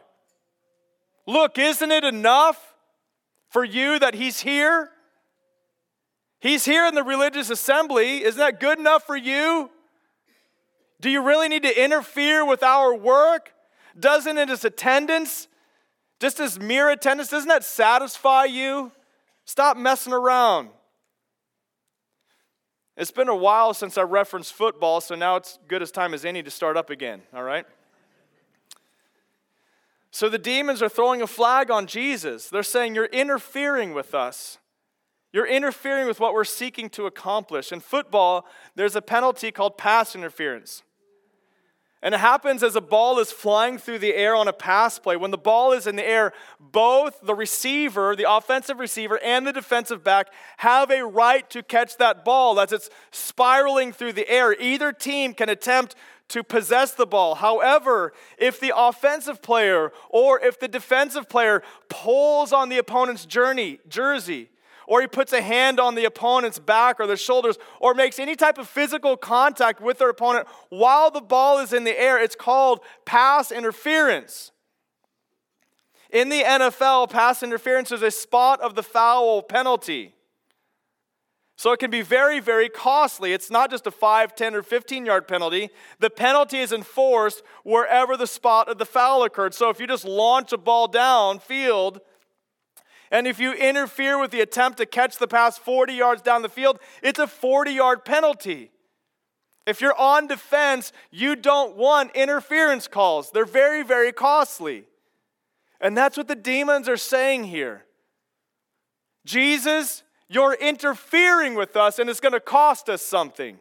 Look, 1.25 1.57
isn't 1.57 1.91
it 1.91 2.03
enough 2.03 2.73
for 3.49 3.63
you 3.63 3.99
that 3.99 4.15
he's 4.15 4.41
here? 4.41 4.91
He's 6.39 6.65
here 6.65 6.85
in 6.85 6.95
the 6.95 7.03
religious 7.03 7.49
assembly. 7.49 8.23
Isn't 8.23 8.39
that 8.39 8.59
good 8.59 8.79
enough 8.79 9.05
for 9.05 9.17
you? 9.17 9.69
Do 11.01 11.09
you 11.09 11.21
really 11.21 11.49
need 11.49 11.63
to 11.63 11.83
interfere 11.83 12.45
with 12.45 12.63
our 12.63 12.93
work? 12.93 13.53
Doesn't 13.97 14.37
it 14.37 14.49
as 14.49 14.63
attendance, 14.63 15.47
just 16.19 16.39
as 16.39 16.59
mere 16.59 16.89
attendance, 16.89 17.29
doesn't 17.29 17.49
that 17.49 17.63
satisfy 17.63 18.45
you? 18.45 18.91
Stop 19.45 19.77
messing 19.77 20.13
around. 20.13 20.69
It's 22.95 23.11
been 23.11 23.29
a 23.29 23.35
while 23.35 23.73
since 23.73 23.97
I 23.97 24.01
referenced 24.01 24.53
football, 24.53 24.99
so 24.99 25.15
now 25.15 25.37
it's 25.37 25.57
good 25.67 25.81
as 25.81 25.89
time 25.89 26.13
as 26.13 26.25
any 26.25 26.43
to 26.43 26.51
start 26.51 26.75
up 26.75 26.89
again, 26.89 27.21
all 27.33 27.43
right? 27.43 27.65
So 30.11 30.27
the 30.27 30.37
demons 30.37 30.81
are 30.81 30.89
throwing 30.89 31.21
a 31.21 31.27
flag 31.27 31.71
on 31.71 31.87
Jesus. 31.87 32.49
They're 32.49 32.63
saying, 32.63 32.95
You're 32.95 33.05
interfering 33.05 33.93
with 33.93 34.13
us. 34.13 34.57
You're 35.31 35.47
interfering 35.47 36.07
with 36.07 36.19
what 36.19 36.33
we're 36.33 36.43
seeking 36.43 36.89
to 36.91 37.05
accomplish. 37.05 37.71
In 37.71 37.79
football, 37.79 38.47
there's 38.75 38.95
a 38.95 39.01
penalty 39.01 39.51
called 39.51 39.77
pass 39.77 40.15
interference. 40.15 40.83
And 42.01 42.15
it 42.15 42.19
happens 42.19 42.63
as 42.63 42.77
a 42.77 42.81
ball 42.81 43.19
is 43.19 43.31
flying 43.31 43.77
through 43.77 43.99
the 43.99 44.15
air 44.15 44.33
on 44.33 44.47
a 44.47 44.53
pass 44.53 44.97
play. 44.97 45.17
When 45.17 45.31
the 45.31 45.37
ball 45.37 45.73
is 45.73 45.85
in 45.85 45.97
the 45.97 46.07
air, 46.07 46.31
both 46.57 47.19
the 47.21 47.35
receiver, 47.35 48.15
the 48.15 48.31
offensive 48.31 48.79
receiver, 48.79 49.19
and 49.21 49.45
the 49.45 49.51
defensive 49.51 50.01
back 50.01 50.27
have 50.57 50.89
a 50.91 51.05
right 51.05 51.49
to 51.49 51.61
catch 51.61 51.97
that 51.97 52.23
ball 52.23 52.57
as 52.59 52.71
it's 52.71 52.89
spiraling 53.11 53.91
through 53.91 54.13
the 54.13 54.29
air. 54.29 54.55
Either 54.61 54.93
team 54.93 55.33
can 55.33 55.49
attempt 55.49 55.93
to 56.29 56.41
possess 56.41 56.93
the 56.93 57.07
ball. 57.07 57.35
However, 57.35 58.13
if 58.37 58.61
the 58.61 58.71
offensive 58.75 59.41
player 59.41 59.91
or 60.09 60.39
if 60.39 60.57
the 60.57 60.67
defensive 60.69 61.27
player 61.27 61.61
pulls 61.89 62.53
on 62.53 62.69
the 62.69 62.77
opponent's 62.77 63.25
journey, 63.25 63.79
jersey, 63.89 64.49
or 64.89 65.01
he 65.01 65.07
puts 65.07 65.31
a 65.31 65.41
hand 65.41 65.79
on 65.79 65.93
the 65.93 66.03
opponent's 66.03 66.57
back 66.57 66.99
or 66.99 67.05
their 67.05 67.15
shoulders, 67.15 67.59
or 67.79 67.93
makes 67.93 68.17
any 68.17 68.35
type 68.35 68.57
of 68.57 68.67
physical 68.67 69.15
contact 69.15 69.79
with 69.79 69.99
their 69.99 70.09
opponent 70.09 70.47
while 70.69 71.11
the 71.11 71.21
ball 71.21 71.59
is 71.59 71.71
in 71.71 71.83
the 71.83 71.97
air, 71.97 72.21
it's 72.21 72.35
called 72.35 72.79
pass 73.05 73.51
interference. 73.51 74.51
In 76.09 76.29
the 76.29 76.41
NFL, 76.41 77.11
pass 77.11 77.43
interference 77.43 77.91
is 77.91 78.01
a 78.01 78.09
spot 78.09 78.59
of 78.61 78.73
the 78.73 78.81
foul 78.81 79.43
penalty. 79.43 80.15
So 81.55 81.71
it 81.71 81.79
can 81.79 81.91
be 81.91 82.01
very, 82.01 82.39
very 82.39 82.67
costly. 82.67 83.31
It's 83.31 83.51
not 83.51 83.69
just 83.69 83.85
a 83.85 83.91
5, 83.91 84.33
10, 84.33 84.55
or 84.55 84.63
15 84.63 85.05
yard 85.05 85.27
penalty. 85.27 85.69
The 85.99 86.09
penalty 86.09 86.57
is 86.57 86.71
enforced 86.71 87.43
wherever 87.63 88.17
the 88.17 88.25
spot 88.25 88.69
of 88.69 88.79
the 88.79 88.85
foul 88.85 89.23
occurred. 89.23 89.53
So 89.53 89.69
if 89.69 89.79
you 89.79 89.85
just 89.85 90.05
launch 90.05 90.51
a 90.51 90.57
ball 90.57 90.87
downfield, 90.87 91.99
and 93.11 93.25
if 93.25 93.39
you 93.39 93.53
interfere 93.53 94.19
with 94.19 94.31
the 94.31 94.41
attempt 94.41 94.77
to 94.77 94.85
catch 94.85 95.17
the 95.17 95.27
pass 95.27 95.57
40 95.57 95.93
yards 95.93 96.21
down 96.21 96.41
the 96.41 96.49
field, 96.49 96.79
it's 97.01 97.19
a 97.19 97.27
40 97.27 97.71
yard 97.71 98.05
penalty. 98.05 98.71
If 99.65 99.81
you're 99.81 99.97
on 99.99 100.27
defense, 100.27 100.91
you 101.11 101.35
don't 101.35 101.75
want 101.75 102.15
interference 102.15 102.87
calls. 102.87 103.31
They're 103.31 103.45
very, 103.45 103.83
very 103.83 104.11
costly. 104.11 104.85
And 105.81 105.97
that's 105.97 106.17
what 106.17 106.27
the 106.27 106.35
demons 106.35 106.89
are 106.89 106.97
saying 106.97 107.45
here. 107.45 107.85
Jesus, 109.25 110.03
you're 110.27 110.53
interfering 110.53 111.55
with 111.55 111.75
us 111.75 111.99
and 111.99 112.09
it's 112.09 112.19
going 112.19 112.33
to 112.33 112.39
cost 112.39 112.89
us 112.89 113.01
something. 113.01 113.59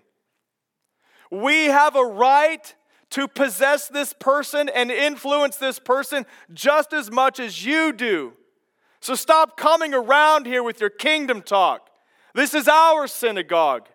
We 1.31 1.67
have 1.67 1.95
a 1.95 2.05
right 2.05 2.75
to 3.11 3.29
possess 3.29 3.89
this 3.89 4.13
person 4.13 4.69
and 4.69 4.91
influence 4.91 5.57
this 5.57 5.79
person 5.79 6.27
just 6.53 6.93
as 6.93 7.11
much 7.11 7.41
as 7.41 7.65
you 7.65 7.93
do. 7.93 8.35
So 9.01 9.15
stop 9.15 9.57
coming 9.57 9.95
around 9.95 10.47
here 10.47 10.63
with 10.63 10.81
your 10.81 10.91
kingdom 10.91 11.43
talk. 11.43 11.89
This 12.35 12.55
is 12.55 12.69
our 12.69 13.07
synagogue. 13.07 13.89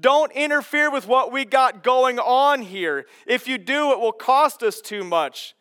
Don't 0.00 0.32
interfere 0.32 0.90
with 0.90 1.06
what 1.06 1.32
we 1.32 1.44
got 1.44 1.82
going 1.82 2.18
on 2.18 2.62
here. 2.62 3.06
If 3.26 3.46
you 3.46 3.58
do, 3.58 3.92
it 3.92 4.00
will 4.00 4.12
cost 4.12 4.62
us 4.62 4.80
too 4.80 5.04
much. 5.04 5.54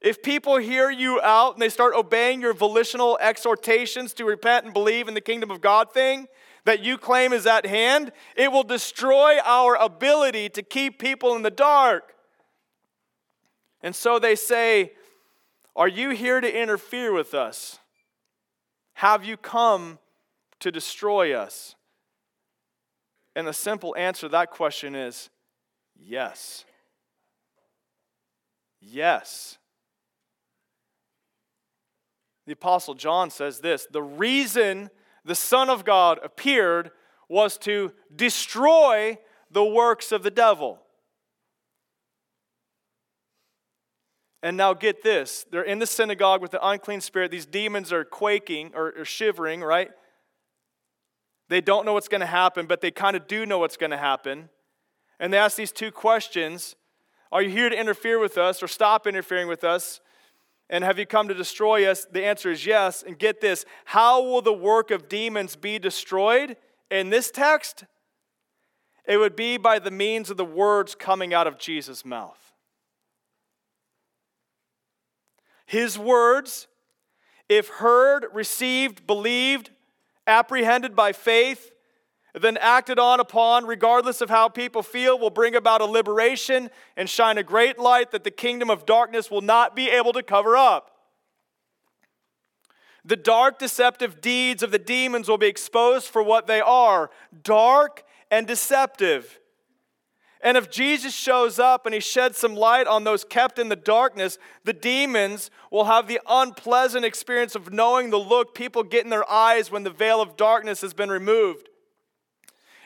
If 0.00 0.22
people 0.22 0.58
hear 0.58 0.90
you 0.90 1.20
out 1.22 1.54
and 1.54 1.62
they 1.62 1.70
start 1.70 1.94
obeying 1.94 2.42
your 2.42 2.52
volitional 2.52 3.16
exhortations 3.22 4.12
to 4.14 4.26
repent 4.26 4.66
and 4.66 4.74
believe 4.74 5.08
in 5.08 5.14
the 5.14 5.20
kingdom 5.20 5.50
of 5.50 5.62
God 5.62 5.92
thing 5.92 6.26
that 6.66 6.82
you 6.82 6.98
claim 6.98 7.32
is 7.32 7.46
at 7.46 7.64
hand, 7.64 8.12
it 8.36 8.52
will 8.52 8.64
destroy 8.64 9.38
our 9.44 9.76
ability 9.76 10.50
to 10.50 10.62
keep 10.62 10.98
people 10.98 11.34
in 11.36 11.42
the 11.42 11.50
dark. 11.50 12.14
And 13.82 13.94
so 13.94 14.18
they 14.18 14.34
say, 14.34 14.92
Are 15.76 15.88
you 15.88 16.10
here 16.10 16.40
to 16.40 16.62
interfere 16.62 17.12
with 17.12 17.34
us? 17.34 17.78
Have 18.94 19.24
you 19.24 19.36
come 19.36 19.98
to 20.60 20.70
destroy 20.70 21.34
us? 21.34 21.74
And 23.34 23.46
the 23.46 23.52
simple 23.52 23.94
answer 23.96 24.22
to 24.22 24.28
that 24.30 24.50
question 24.50 24.94
is 24.94 25.30
yes. 25.96 26.64
Yes. 28.80 29.58
The 32.46 32.52
Apostle 32.52 32.94
John 32.94 33.30
says 33.30 33.60
this 33.60 33.86
the 33.90 34.02
reason 34.02 34.90
the 35.24 35.34
Son 35.34 35.70
of 35.70 35.84
God 35.84 36.20
appeared 36.22 36.90
was 37.28 37.56
to 37.58 37.92
destroy 38.14 39.18
the 39.50 39.64
works 39.64 40.12
of 40.12 40.22
the 40.22 40.30
devil. 40.30 40.83
And 44.44 44.58
now 44.58 44.74
get 44.74 45.02
this 45.02 45.46
they're 45.50 45.62
in 45.62 45.78
the 45.78 45.86
synagogue 45.86 46.42
with 46.42 46.50
the 46.50 46.64
unclean 46.64 47.00
spirit. 47.00 47.30
These 47.30 47.46
demons 47.46 47.94
are 47.94 48.04
quaking 48.04 48.72
or, 48.74 48.92
or 48.98 49.04
shivering, 49.06 49.62
right? 49.62 49.90
They 51.48 51.62
don't 51.62 51.86
know 51.86 51.94
what's 51.94 52.08
going 52.08 52.20
to 52.20 52.26
happen, 52.26 52.66
but 52.66 52.82
they 52.82 52.90
kind 52.90 53.16
of 53.16 53.26
do 53.26 53.46
know 53.46 53.58
what's 53.58 53.78
going 53.78 53.90
to 53.90 53.96
happen. 53.96 54.50
And 55.18 55.32
they 55.32 55.38
ask 55.38 55.56
these 55.56 55.72
two 55.72 55.90
questions 55.90 56.76
Are 57.32 57.40
you 57.40 57.48
here 57.48 57.70
to 57.70 57.80
interfere 57.80 58.18
with 58.18 58.36
us 58.36 58.62
or 58.62 58.68
stop 58.68 59.06
interfering 59.06 59.48
with 59.48 59.64
us? 59.64 60.02
And 60.68 60.84
have 60.84 60.98
you 60.98 61.06
come 61.06 61.26
to 61.28 61.34
destroy 61.34 61.86
us? 61.90 62.04
The 62.04 62.24
answer 62.24 62.50
is 62.50 62.66
yes. 62.66 63.02
And 63.02 63.18
get 63.18 63.40
this 63.40 63.64
how 63.86 64.22
will 64.22 64.42
the 64.42 64.52
work 64.52 64.90
of 64.90 65.08
demons 65.08 65.56
be 65.56 65.78
destroyed? 65.78 66.58
In 66.90 67.08
this 67.08 67.30
text, 67.30 67.84
it 69.06 69.16
would 69.16 69.36
be 69.36 69.56
by 69.56 69.78
the 69.78 69.90
means 69.90 70.28
of 70.28 70.36
the 70.36 70.44
words 70.44 70.94
coming 70.94 71.32
out 71.32 71.46
of 71.46 71.58
Jesus' 71.58 72.04
mouth. 72.04 72.43
His 75.66 75.98
words, 75.98 76.66
if 77.48 77.68
heard, 77.68 78.26
received, 78.32 79.06
believed, 79.06 79.70
apprehended 80.26 80.94
by 80.94 81.12
faith, 81.12 81.72
then 82.34 82.56
acted 82.56 82.98
on 82.98 83.20
upon, 83.20 83.64
regardless 83.66 84.20
of 84.20 84.28
how 84.28 84.48
people 84.48 84.82
feel, 84.82 85.18
will 85.18 85.30
bring 85.30 85.54
about 85.54 85.80
a 85.80 85.84
liberation 85.84 86.68
and 86.96 87.08
shine 87.08 87.38
a 87.38 87.42
great 87.44 87.78
light 87.78 88.10
that 88.10 88.24
the 88.24 88.30
kingdom 88.30 88.70
of 88.70 88.84
darkness 88.84 89.30
will 89.30 89.40
not 89.40 89.76
be 89.76 89.88
able 89.88 90.12
to 90.12 90.22
cover 90.22 90.56
up. 90.56 90.90
The 93.04 93.16
dark, 93.16 93.58
deceptive 93.58 94.20
deeds 94.20 94.62
of 94.62 94.70
the 94.70 94.78
demons 94.78 95.28
will 95.28 95.38
be 95.38 95.46
exposed 95.46 96.08
for 96.08 96.22
what 96.22 96.46
they 96.46 96.60
are 96.60 97.10
dark 97.42 98.02
and 98.30 98.46
deceptive. 98.46 99.38
And 100.44 100.56
if 100.56 100.70
Jesus 100.70 101.12
shows 101.12 101.58
up 101.58 101.86
and 101.86 101.94
he 101.94 102.00
sheds 102.00 102.38
some 102.38 102.54
light 102.54 102.86
on 102.86 103.02
those 103.02 103.24
kept 103.24 103.58
in 103.58 103.70
the 103.70 103.76
darkness, 103.76 104.38
the 104.62 104.72
demons 104.72 105.50
will 105.72 105.86
have 105.86 106.06
the 106.06 106.20
unpleasant 106.28 107.04
experience 107.04 107.56
of 107.56 107.72
knowing 107.72 108.10
the 108.10 108.18
look 108.18 108.54
people 108.54 108.84
get 108.84 109.02
in 109.02 109.10
their 109.10 109.28
eyes 109.28 109.72
when 109.72 109.82
the 109.82 109.90
veil 109.90 110.20
of 110.20 110.36
darkness 110.36 110.82
has 110.82 110.94
been 110.94 111.10
removed 111.10 111.68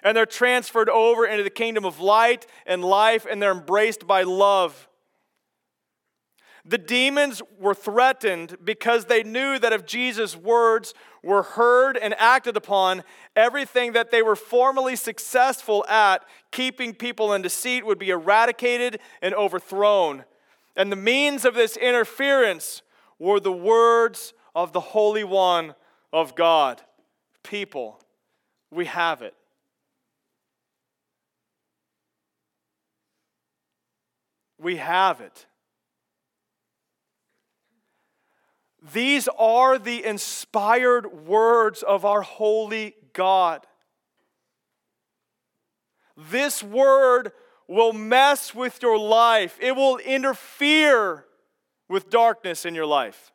and 0.03 0.16
they're 0.16 0.27
transferred 0.27 0.88
over 0.88 1.27
into 1.27 1.42
the 1.42 1.51
kingdom 1.51 1.85
of 1.85 2.01
light 2.01 2.47
and 2.66 2.85
life, 2.85 3.27
and 3.29 3.42
they're 3.42 3.53
embraced 3.53 4.07
by 4.07 4.23
love. 4.23 4.88
The 6.68 6.76
demons 6.76 7.40
were 7.59 7.74
threatened 7.74 8.59
because 8.62 9.07
they 9.07 9.22
knew 9.22 9.59
that 9.59 9.72
if 9.72 9.87
Jesus' 9.87 10.37
words 10.37 10.92
were 11.22 11.42
heard 11.42 11.96
and 11.96 12.14
acted 12.18 12.59
upon, 12.59 13.04
everything 13.35 13.92
that 13.92 14.11
they 14.11 14.20
were 14.20 14.37
formerly 14.37 14.94
successful 14.94 15.87
at, 15.88 16.26
keeping 16.50 16.94
people 16.94 17.33
in 17.33 17.40
deceit, 17.40 17.87
would 17.87 17.98
be 17.98 18.11
eradicated 18.11 19.00
and 19.22 19.35
overthrown. 19.35 20.26
And 20.76 20.92
the 20.92 20.96
means 20.96 21.46
of 21.46 21.54
this 21.54 21.74
interference 21.74 22.83
were 23.18 23.40
the 23.40 23.50
words 23.50 24.35
of 24.54 24.74
the 24.74 24.81
Holy 24.81 25.24
One 25.24 25.74
of 26.12 26.35
God. 26.35 26.83
People, 27.42 27.98
we 28.70 28.85
have 28.85 29.22
it. 29.22 29.33
We 34.61 34.76
have 34.76 35.22
it. 35.22 35.46
These 38.92 39.29
are 39.38 39.79
the 39.79 40.05
inspired 40.05 41.27
words 41.27 41.83
of 41.83 42.05
our 42.05 42.22
holy 42.22 42.94
God. 43.12 43.66
This 46.16 46.62
word 46.62 47.33
will 47.66 47.92
mess 47.92 48.55
with 48.55 48.83
your 48.83 48.98
life, 48.98 49.59
it 49.61 49.77
will 49.77 49.98
interfere 49.98 51.24
with 51.88 52.11
darkness 52.11 52.64
in 52.64 52.74
your 52.74 52.87
life. 52.87 53.33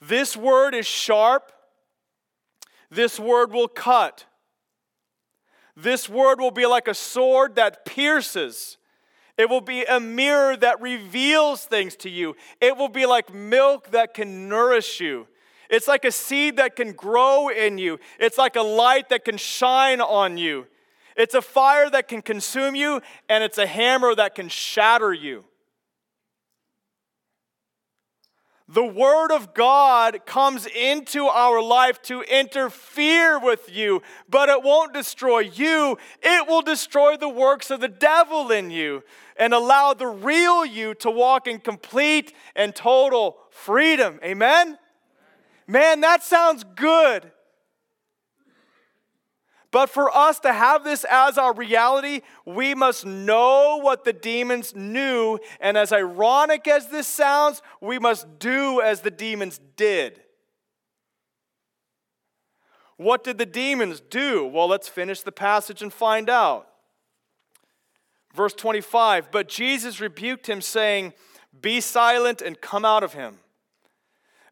This 0.00 0.36
word 0.36 0.74
is 0.74 0.86
sharp. 0.86 1.52
This 2.90 3.20
word 3.20 3.52
will 3.52 3.68
cut. 3.68 4.24
This 5.76 6.08
word 6.08 6.40
will 6.40 6.50
be 6.50 6.66
like 6.66 6.88
a 6.88 6.94
sword 6.94 7.54
that 7.56 7.84
pierces 7.84 8.78
it 9.40 9.48
will 9.48 9.62
be 9.62 9.84
a 9.84 9.98
mirror 9.98 10.54
that 10.54 10.82
reveals 10.82 11.64
things 11.64 11.96
to 11.96 12.10
you. 12.10 12.36
It 12.60 12.76
will 12.76 12.90
be 12.90 13.06
like 13.06 13.32
milk 13.32 13.90
that 13.92 14.12
can 14.12 14.50
nourish 14.50 15.00
you. 15.00 15.28
It's 15.70 15.88
like 15.88 16.04
a 16.04 16.12
seed 16.12 16.58
that 16.58 16.76
can 16.76 16.92
grow 16.92 17.48
in 17.48 17.78
you. 17.78 17.98
It's 18.18 18.36
like 18.36 18.56
a 18.56 18.60
light 18.60 19.08
that 19.08 19.24
can 19.24 19.38
shine 19.38 20.02
on 20.02 20.36
you. 20.36 20.66
It's 21.16 21.34
a 21.34 21.40
fire 21.40 21.88
that 21.88 22.06
can 22.06 22.20
consume 22.20 22.74
you, 22.74 23.00
and 23.30 23.42
it's 23.42 23.56
a 23.56 23.66
hammer 23.66 24.14
that 24.14 24.34
can 24.34 24.50
shatter 24.50 25.14
you. 25.14 25.46
The 28.72 28.84
Word 28.84 29.32
of 29.32 29.52
God 29.52 30.24
comes 30.26 30.64
into 30.64 31.24
our 31.24 31.60
life 31.60 32.00
to 32.02 32.22
interfere 32.22 33.36
with 33.36 33.68
you, 33.68 34.00
but 34.28 34.48
it 34.48 34.62
won't 34.62 34.94
destroy 34.94 35.40
you. 35.40 35.98
It 36.22 36.46
will 36.46 36.62
destroy 36.62 37.16
the 37.16 37.28
works 37.28 37.72
of 37.72 37.80
the 37.80 37.88
devil 37.88 38.52
in 38.52 38.70
you 38.70 39.02
and 39.36 39.52
allow 39.52 39.92
the 39.92 40.06
real 40.06 40.64
you 40.64 40.94
to 40.94 41.10
walk 41.10 41.48
in 41.48 41.58
complete 41.58 42.32
and 42.54 42.72
total 42.72 43.38
freedom. 43.50 44.20
Amen? 44.22 44.78
Man, 45.66 46.00
that 46.02 46.22
sounds 46.22 46.62
good. 46.76 47.32
But 49.72 49.88
for 49.88 50.14
us 50.14 50.40
to 50.40 50.52
have 50.52 50.82
this 50.82 51.04
as 51.08 51.38
our 51.38 51.54
reality, 51.54 52.22
we 52.44 52.74
must 52.74 53.06
know 53.06 53.78
what 53.80 54.04
the 54.04 54.12
demons 54.12 54.74
knew. 54.74 55.38
And 55.60 55.78
as 55.78 55.92
ironic 55.92 56.66
as 56.66 56.88
this 56.88 57.06
sounds, 57.06 57.62
we 57.80 57.98
must 57.98 58.38
do 58.38 58.80
as 58.80 59.00
the 59.02 59.12
demons 59.12 59.60
did. 59.76 60.20
What 62.96 63.22
did 63.22 63.38
the 63.38 63.46
demons 63.46 64.00
do? 64.00 64.44
Well, 64.44 64.68
let's 64.68 64.88
finish 64.88 65.22
the 65.22 65.32
passage 65.32 65.82
and 65.82 65.92
find 65.92 66.28
out. 66.28 66.66
Verse 68.34 68.52
25 68.54 69.30
But 69.30 69.48
Jesus 69.48 70.00
rebuked 70.00 70.48
him, 70.48 70.60
saying, 70.60 71.14
Be 71.62 71.80
silent 71.80 72.42
and 72.42 72.60
come 72.60 72.84
out 72.84 73.02
of 73.02 73.14
him. 73.14 73.38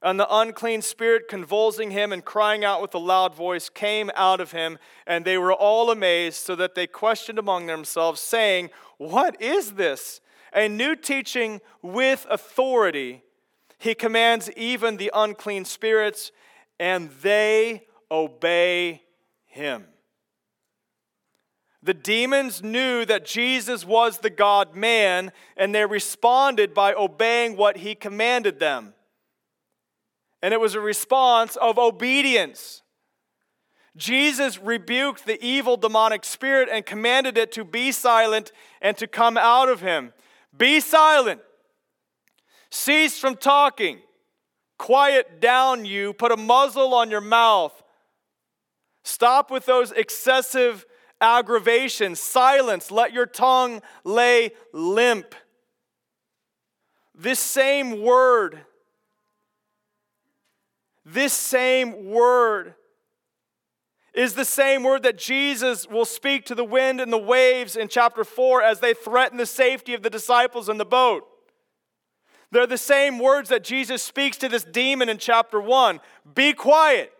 And 0.03 0.19
the 0.19 0.33
unclean 0.33 0.83
spirit, 0.83 1.27
convulsing 1.29 1.91
him 1.91 2.13
and 2.13 2.25
crying 2.25 2.65
out 2.65 2.81
with 2.81 2.95
a 2.95 2.99
loud 2.99 3.35
voice, 3.35 3.69
came 3.69 4.11
out 4.15 4.41
of 4.41 4.53
him, 4.53 4.79
and 5.07 5.25
they 5.25 5.39
were 5.39 5.53
all 5.53 5.91
amazed, 5.91 6.37
so 6.37 6.55
that 6.55 6.75
they 6.77 6.87
questioned 6.87 7.39
among 7.39 7.67
themselves, 7.67 8.21
saying, 8.21 8.71
What 8.99 9.41
is 9.43 9.73
this? 9.73 10.21
A 10.53 10.69
new 10.69 10.95
teaching 10.95 11.61
with 11.83 12.27
authority. 12.31 13.23
He 13.79 13.95
commands 13.95 14.51
even 14.53 14.97
the 14.97 15.11
unclean 15.15 15.65
spirits, 15.65 16.31
and 16.79 17.11
they 17.23 17.87
obey 18.11 19.03
him. 19.47 19.87
The 21.83 21.95
demons 21.95 22.63
knew 22.63 23.05
that 23.05 23.25
Jesus 23.25 23.85
was 23.85 24.19
the 24.19 24.31
God 24.31 24.75
man, 24.75 25.33
and 25.57 25.75
they 25.75 25.87
responded 25.87 26.75
by 26.75 26.93
obeying 26.93 27.57
what 27.57 27.79
he 27.79 27.95
commanded 27.95 28.59
them. 28.59 28.95
And 30.43 30.55
it 30.55 30.61
was 30.61 30.75
a 30.75 30.81
response 30.81 31.57
of 31.57 31.79
obedience. 31.79 32.83
Jesus 33.97 34.59
rebuked 34.59 35.27
the 35.27 35.45
evil 35.45 35.77
demonic 35.77 36.25
spirit 36.25 36.69
and 36.71 36.87
commanded 36.87 37.37
it 37.37 37.51
to 37.53 37.65
be 37.65 37.91
silent 37.91 38.53
and 38.81 38.97
to 38.97 39.09
come 39.09 39.37
out 39.37 39.69
of 39.69 39.81
him. 39.81 40.13
Be 40.57 40.79
silent. 40.79 41.41
Cease 42.71 43.19
from 43.19 43.37
talking. 43.37 43.99
Quiet 44.79 45.41
down, 45.41 45.85
you. 45.85 46.13
Put 46.13 46.31
a 46.31 46.37
muzzle 46.37 46.95
on 46.95 47.11
your 47.11 47.21
mouth. 47.21 47.83
Stop 49.03 49.51
with 49.51 49.67
those 49.67 49.91
excessive 49.91 50.87
aggravations. 51.21 52.21
Silence. 52.21 52.93
Let 52.93 53.13
your 53.13 53.27
tongue 53.27 53.83
lay 54.05 54.53
limp. 54.73 55.35
This 57.15 57.41
same 57.41 58.01
word 58.01 58.61
this 61.13 61.33
same 61.33 62.11
word 62.11 62.75
is 64.15 64.35
the 64.35 64.45
same 64.45 64.83
word 64.83 65.05
that 65.05 65.17
Jesus 65.17 65.87
will 65.89 66.05
speak 66.05 66.45
to 66.47 66.55
the 66.55 66.65
wind 66.65 67.01
and 67.01 67.13
the 67.13 67.19
waves 67.19 67.77
in 67.77 67.89
chapter 67.89 68.25
4 68.25 68.63
as 68.63 68.81
they 68.81 68.93
threaten 68.93 69.39
the 69.39 69.47
safety 69.47 69.95
of 69.95 70.03
the 70.03 70.11
disciples 70.11 70.69
in 70.69 70.77
the 70.77 70.85
boat. 70.85 71.25
They're 72.51 72.67
the 72.67 72.79
same 72.79 73.19
words 73.19 73.49
that 73.51 73.63
Jesus 73.63 74.03
speaks 74.03 74.37
to 74.39 74.49
this 74.49 74.65
demon 74.65 75.09
in 75.09 75.19
chapter 75.19 75.61
1 75.61 76.01
Be 76.35 76.53
quiet. 76.53 77.13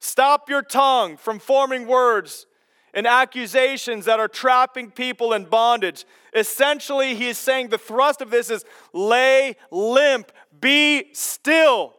Stop 0.00 0.50
your 0.50 0.62
tongue 0.62 1.16
from 1.16 1.38
forming 1.38 1.86
words 1.86 2.46
and 2.92 3.06
accusations 3.06 4.04
that 4.04 4.20
are 4.20 4.28
trapping 4.28 4.90
people 4.90 5.32
in 5.32 5.44
bondage. 5.44 6.04
Essentially, 6.34 7.14
he 7.14 7.28
is 7.28 7.38
saying 7.38 7.68
the 7.68 7.78
thrust 7.78 8.20
of 8.20 8.30
this 8.30 8.50
is 8.50 8.64
lay 8.92 9.56
limp, 9.70 10.30
be 10.60 11.06
still. 11.12 11.93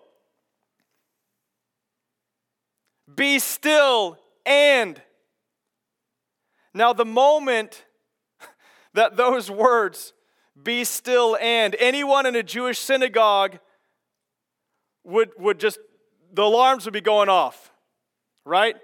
Be 3.15 3.39
still 3.39 4.17
and. 4.45 5.01
Now, 6.73 6.93
the 6.93 7.05
moment 7.05 7.85
that 8.93 9.15
those 9.15 9.49
words, 9.49 10.13
be 10.61 10.83
still 10.83 11.37
and, 11.41 11.75
anyone 11.79 12.25
in 12.25 12.35
a 12.35 12.43
Jewish 12.43 12.79
synagogue 12.79 13.59
would, 15.03 15.31
would 15.37 15.59
just, 15.59 15.79
the 16.33 16.43
alarms 16.43 16.85
would 16.85 16.93
be 16.93 17.01
going 17.01 17.29
off, 17.29 17.71
right? 18.45 18.75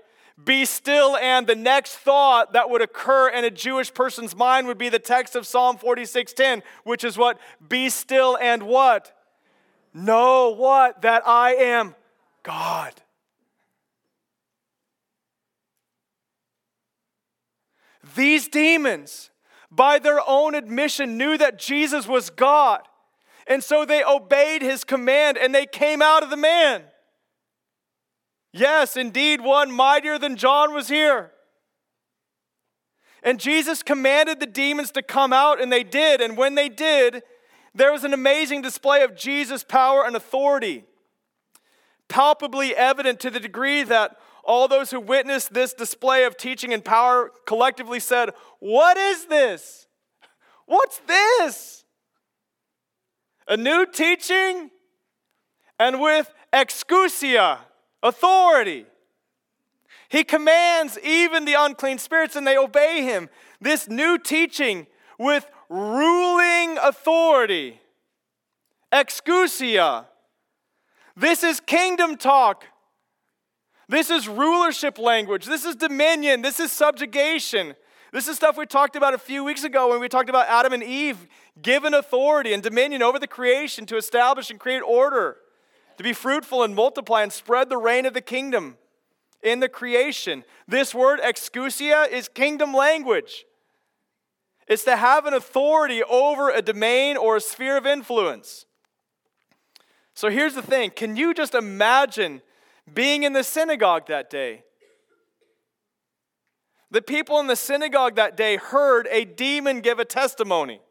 Be 0.43 0.65
still, 0.65 1.17
and 1.17 1.45
the 1.45 1.55
next 1.55 1.97
thought 1.97 2.53
that 2.53 2.69
would 2.69 2.81
occur 2.81 3.29
in 3.29 3.43
a 3.43 3.51
Jewish 3.51 3.93
person's 3.93 4.35
mind 4.35 4.67
would 4.67 4.77
be 4.77 4.89
the 4.89 4.99
text 4.99 5.35
of 5.35 5.45
Psalm 5.45 5.77
46:10, 5.77 6.63
which 6.83 7.03
is 7.03 7.17
what? 7.17 7.37
Be 7.67 7.89
still 7.89 8.37
and 8.37 8.63
what? 8.63 9.15
Know 9.93 10.49
what? 10.49 11.01
That 11.01 11.27
I 11.27 11.53
am 11.55 11.95
God. 12.43 13.00
These 18.15 18.47
demons, 18.47 19.29
by 19.69 19.99
their 19.99 20.19
own 20.27 20.55
admission, 20.55 21.17
knew 21.17 21.37
that 21.37 21.59
Jesus 21.59 22.07
was 22.07 22.29
God. 22.29 22.81
And 23.47 23.63
so 23.63 23.85
they 23.85 24.03
obeyed 24.03 24.61
his 24.61 24.83
command 24.83 25.37
and 25.37 25.53
they 25.53 25.65
came 25.65 26.01
out 26.01 26.23
of 26.23 26.29
the 26.29 26.37
man. 26.37 26.83
Yes, 28.53 28.97
indeed, 28.97 29.41
one 29.41 29.71
mightier 29.71 30.17
than 30.17 30.35
John 30.35 30.73
was 30.73 30.89
here. 30.89 31.31
And 33.23 33.39
Jesus 33.39 33.83
commanded 33.83 34.39
the 34.39 34.47
demons 34.47 34.91
to 34.91 35.03
come 35.03 35.31
out, 35.31 35.61
and 35.61 35.71
they 35.71 35.83
did. 35.83 36.21
And 36.21 36.35
when 36.35 36.55
they 36.55 36.69
did, 36.69 37.21
there 37.73 37.91
was 37.91 38.03
an 38.03 38.13
amazing 38.13 38.61
display 38.61 39.03
of 39.03 39.15
Jesus' 39.15 39.63
power 39.63 40.05
and 40.05 40.15
authority, 40.15 40.83
palpably 42.07 42.75
evident 42.75 43.19
to 43.21 43.29
the 43.29 43.39
degree 43.39 43.83
that 43.83 44.17
all 44.43 44.67
those 44.67 44.91
who 44.91 44.99
witnessed 44.99 45.53
this 45.53 45.73
display 45.73 46.23
of 46.23 46.37
teaching 46.37 46.73
and 46.73 46.83
power 46.83 47.31
collectively 47.45 47.99
said, 47.99 48.31
What 48.59 48.97
is 48.97 49.25
this? 49.25 49.87
What's 50.65 50.99
this? 50.99 51.83
A 53.47 53.57
new 53.57 53.85
teaching 53.85 54.71
and 55.79 55.99
with 55.99 56.31
exousia, 56.53 57.57
authority. 58.03 58.85
He 60.09 60.23
commands 60.23 60.99
even 61.03 61.45
the 61.45 61.55
unclean 61.57 61.97
spirits 61.97 62.35
and 62.35 62.45
they 62.45 62.57
obey 62.57 63.01
him. 63.03 63.29
This 63.59 63.87
new 63.87 64.17
teaching 64.17 64.87
with 65.17 65.49
ruling 65.69 66.77
authority, 66.77 67.79
exousia. 68.91 70.05
This 71.15 71.43
is 71.43 71.59
kingdom 71.59 72.17
talk 72.17 72.65
this 73.91 74.09
is 74.09 74.25
rulership 74.25 74.97
language. 74.97 75.45
This 75.45 75.65
is 75.65 75.75
dominion. 75.75 76.41
This 76.41 76.61
is 76.61 76.71
subjugation. 76.71 77.75
This 78.13 78.29
is 78.29 78.37
stuff 78.37 78.57
we 78.57 78.65
talked 78.65 78.95
about 78.95 79.13
a 79.13 79.17
few 79.17 79.43
weeks 79.43 79.65
ago 79.65 79.89
when 79.89 79.99
we 79.99 80.07
talked 80.07 80.29
about 80.29 80.47
Adam 80.47 80.71
and 80.71 80.81
Eve 80.81 81.27
given 81.61 81.93
authority 81.93 82.53
and 82.53 82.63
dominion 82.63 83.03
over 83.03 83.19
the 83.19 83.27
creation 83.27 83.85
to 83.87 83.97
establish 83.97 84.49
and 84.49 84.61
create 84.61 84.79
order, 84.79 85.35
to 85.97 86.03
be 86.03 86.13
fruitful 86.13 86.63
and 86.63 86.73
multiply 86.73 87.21
and 87.21 87.33
spread 87.33 87.67
the 87.67 87.75
reign 87.75 88.05
of 88.05 88.13
the 88.13 88.21
kingdom 88.21 88.77
in 89.43 89.59
the 89.59 89.67
creation. 89.67 90.45
This 90.69 90.95
word, 90.95 91.19
exousia, 91.19 92.09
is 92.09 92.29
kingdom 92.29 92.73
language. 92.73 93.45
It's 94.69 94.85
to 94.85 94.95
have 94.95 95.25
an 95.25 95.33
authority 95.33 96.01
over 96.03 96.49
a 96.49 96.61
domain 96.61 97.17
or 97.17 97.35
a 97.35 97.41
sphere 97.41 97.75
of 97.75 97.85
influence. 97.85 98.65
So 100.13 100.29
here's 100.29 100.53
the 100.53 100.61
thing 100.61 100.91
can 100.91 101.17
you 101.17 101.33
just 101.33 101.53
imagine 101.53 102.41
being 102.93 103.23
in 103.23 103.33
the 103.33 103.43
synagogue 103.43 104.07
that 104.07 104.29
day. 104.29 104.63
The 106.89 107.01
people 107.01 107.39
in 107.39 107.47
the 107.47 107.55
synagogue 107.55 108.15
that 108.15 108.35
day 108.35 108.57
heard 108.57 109.07
a 109.09 109.23
demon 109.23 109.79
give 109.79 109.99
a 109.99 110.05
testimony 110.05 110.81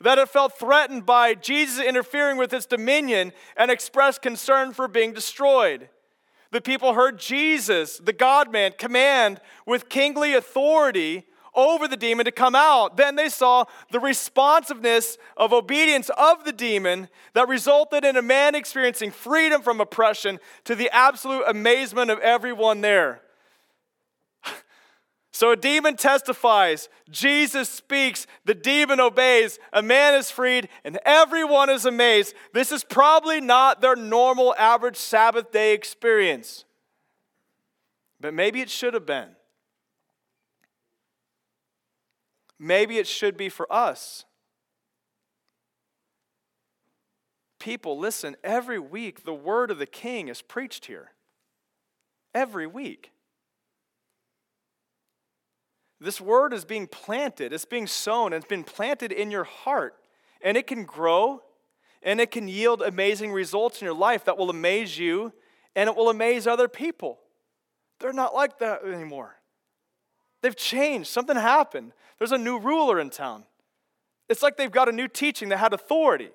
that 0.00 0.18
it 0.18 0.28
felt 0.28 0.58
threatened 0.58 1.06
by 1.06 1.34
Jesus 1.34 1.82
interfering 1.82 2.36
with 2.36 2.52
its 2.52 2.66
dominion 2.66 3.32
and 3.56 3.70
expressed 3.70 4.22
concern 4.22 4.72
for 4.72 4.88
being 4.88 5.12
destroyed. 5.12 5.88
The 6.52 6.60
people 6.60 6.94
heard 6.94 7.18
Jesus, 7.18 7.98
the 7.98 8.12
God 8.12 8.52
man, 8.52 8.72
command 8.78 9.40
with 9.66 9.88
kingly 9.88 10.34
authority 10.34 11.24
over 11.56 11.88
the 11.88 11.96
demon 11.96 12.26
to 12.26 12.30
come 12.30 12.54
out. 12.54 12.96
Then 12.96 13.16
they 13.16 13.28
saw 13.28 13.64
the 13.90 13.98
responsiveness 13.98 15.18
of 15.36 15.52
obedience 15.52 16.10
of 16.16 16.44
the 16.44 16.52
demon 16.52 17.08
that 17.32 17.48
resulted 17.48 18.04
in 18.04 18.16
a 18.16 18.22
man 18.22 18.54
experiencing 18.54 19.10
freedom 19.10 19.62
from 19.62 19.80
oppression 19.80 20.38
to 20.64 20.74
the 20.74 20.90
absolute 20.94 21.44
amazement 21.48 22.10
of 22.10 22.20
everyone 22.20 22.82
there. 22.82 23.22
So 25.32 25.50
a 25.50 25.56
demon 25.56 25.96
testifies, 25.96 26.88
Jesus 27.10 27.68
speaks, 27.68 28.26
the 28.46 28.54
demon 28.54 29.00
obeys, 29.00 29.58
a 29.70 29.82
man 29.82 30.14
is 30.14 30.30
freed, 30.30 30.70
and 30.82 30.98
everyone 31.04 31.68
is 31.68 31.84
amazed. 31.84 32.34
This 32.54 32.72
is 32.72 32.82
probably 32.82 33.42
not 33.42 33.82
their 33.82 33.96
normal 33.96 34.54
average 34.56 34.96
Sabbath 34.96 35.52
day 35.52 35.74
experience, 35.74 36.64
but 38.18 38.32
maybe 38.32 38.62
it 38.62 38.70
should 38.70 38.94
have 38.94 39.04
been. 39.04 39.28
Maybe 42.58 42.98
it 42.98 43.06
should 43.06 43.36
be 43.36 43.48
for 43.48 43.70
us. 43.72 44.24
People, 47.58 47.98
listen, 47.98 48.36
every 48.44 48.78
week 48.78 49.24
the 49.24 49.34
word 49.34 49.70
of 49.70 49.78
the 49.78 49.86
king 49.86 50.28
is 50.28 50.42
preached 50.42 50.86
here. 50.86 51.12
Every 52.34 52.66
week. 52.66 53.12
This 56.00 56.20
word 56.20 56.52
is 56.52 56.64
being 56.64 56.86
planted, 56.86 57.52
it's 57.52 57.64
being 57.64 57.86
sown, 57.86 58.32
and 58.32 58.42
it's 58.42 58.48
been 58.48 58.64
planted 58.64 59.12
in 59.12 59.30
your 59.30 59.44
heart. 59.44 59.94
And 60.42 60.56
it 60.56 60.66
can 60.66 60.84
grow 60.84 61.42
and 62.02 62.20
it 62.20 62.30
can 62.30 62.46
yield 62.46 62.82
amazing 62.82 63.32
results 63.32 63.80
in 63.80 63.86
your 63.86 63.94
life 63.94 64.24
that 64.26 64.36
will 64.36 64.50
amaze 64.50 64.98
you 64.98 65.32
and 65.74 65.88
it 65.88 65.96
will 65.96 66.10
amaze 66.10 66.46
other 66.46 66.68
people. 66.68 67.18
They're 67.98 68.12
not 68.12 68.34
like 68.34 68.58
that 68.58 68.84
anymore. 68.84 69.35
They've 70.42 70.56
changed. 70.56 71.08
Something 71.08 71.36
happened. 71.36 71.92
There's 72.18 72.32
a 72.32 72.38
new 72.38 72.58
ruler 72.58 73.00
in 73.00 73.10
town. 73.10 73.44
It's 74.28 74.42
like 74.42 74.56
they've 74.56 74.70
got 74.70 74.88
a 74.88 74.92
new 74.92 75.08
teaching 75.08 75.48
that 75.50 75.58
had 75.58 75.72
authority. 75.72 76.30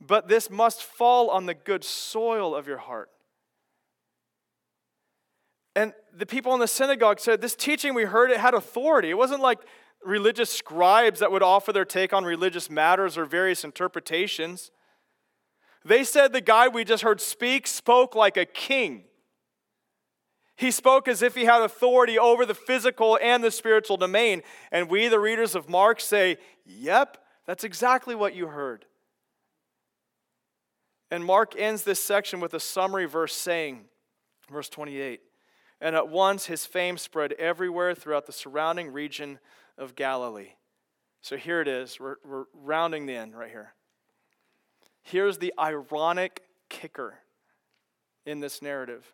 But 0.00 0.28
this 0.28 0.50
must 0.50 0.82
fall 0.82 1.30
on 1.30 1.46
the 1.46 1.54
good 1.54 1.82
soil 1.82 2.54
of 2.54 2.66
your 2.66 2.78
heart. 2.78 3.10
And 5.74 5.92
the 6.16 6.26
people 6.26 6.54
in 6.54 6.60
the 6.60 6.68
synagogue 6.68 7.20
said, 7.20 7.40
This 7.40 7.54
teaching 7.54 7.94
we 7.94 8.04
heard, 8.04 8.30
it 8.30 8.38
had 8.38 8.54
authority. 8.54 9.10
It 9.10 9.18
wasn't 9.18 9.42
like 9.42 9.58
religious 10.04 10.50
scribes 10.50 11.20
that 11.20 11.32
would 11.32 11.42
offer 11.42 11.72
their 11.72 11.84
take 11.84 12.12
on 12.12 12.24
religious 12.24 12.70
matters 12.70 13.18
or 13.18 13.24
various 13.24 13.64
interpretations. 13.64 14.70
They 15.84 16.04
said 16.04 16.32
the 16.32 16.40
guy 16.40 16.68
we 16.68 16.84
just 16.84 17.02
heard 17.02 17.20
speak 17.20 17.66
spoke 17.66 18.14
like 18.14 18.36
a 18.36 18.46
king. 18.46 19.04
He 20.56 20.70
spoke 20.70 21.06
as 21.06 21.20
if 21.20 21.34
he 21.34 21.44
had 21.44 21.62
authority 21.62 22.18
over 22.18 22.46
the 22.46 22.54
physical 22.54 23.18
and 23.20 23.44
the 23.44 23.50
spiritual 23.50 23.98
domain. 23.98 24.42
And 24.72 24.88
we, 24.88 25.08
the 25.08 25.20
readers 25.20 25.54
of 25.54 25.68
Mark, 25.68 26.00
say, 26.00 26.38
Yep, 26.64 27.18
that's 27.46 27.62
exactly 27.62 28.14
what 28.14 28.34
you 28.34 28.48
heard. 28.48 28.86
And 31.10 31.24
Mark 31.24 31.54
ends 31.56 31.82
this 31.82 32.02
section 32.02 32.40
with 32.40 32.54
a 32.54 32.60
summary 32.60 33.06
verse 33.06 33.34
saying, 33.34 33.84
verse 34.50 34.68
28, 34.68 35.20
and 35.80 35.94
at 35.94 36.08
once 36.08 36.46
his 36.46 36.66
fame 36.66 36.98
spread 36.98 37.32
everywhere 37.34 37.94
throughout 37.94 38.26
the 38.26 38.32
surrounding 38.32 38.92
region 38.92 39.38
of 39.78 39.94
Galilee. 39.94 40.52
So 41.20 41.36
here 41.36 41.60
it 41.60 41.68
is. 41.68 42.00
We're, 42.00 42.16
we're 42.24 42.44
rounding 42.54 43.06
the 43.06 43.14
end 43.14 43.36
right 43.36 43.50
here. 43.50 43.74
Here's 45.02 45.38
the 45.38 45.54
ironic 45.58 46.42
kicker 46.68 47.18
in 48.24 48.40
this 48.40 48.60
narrative. 48.60 49.12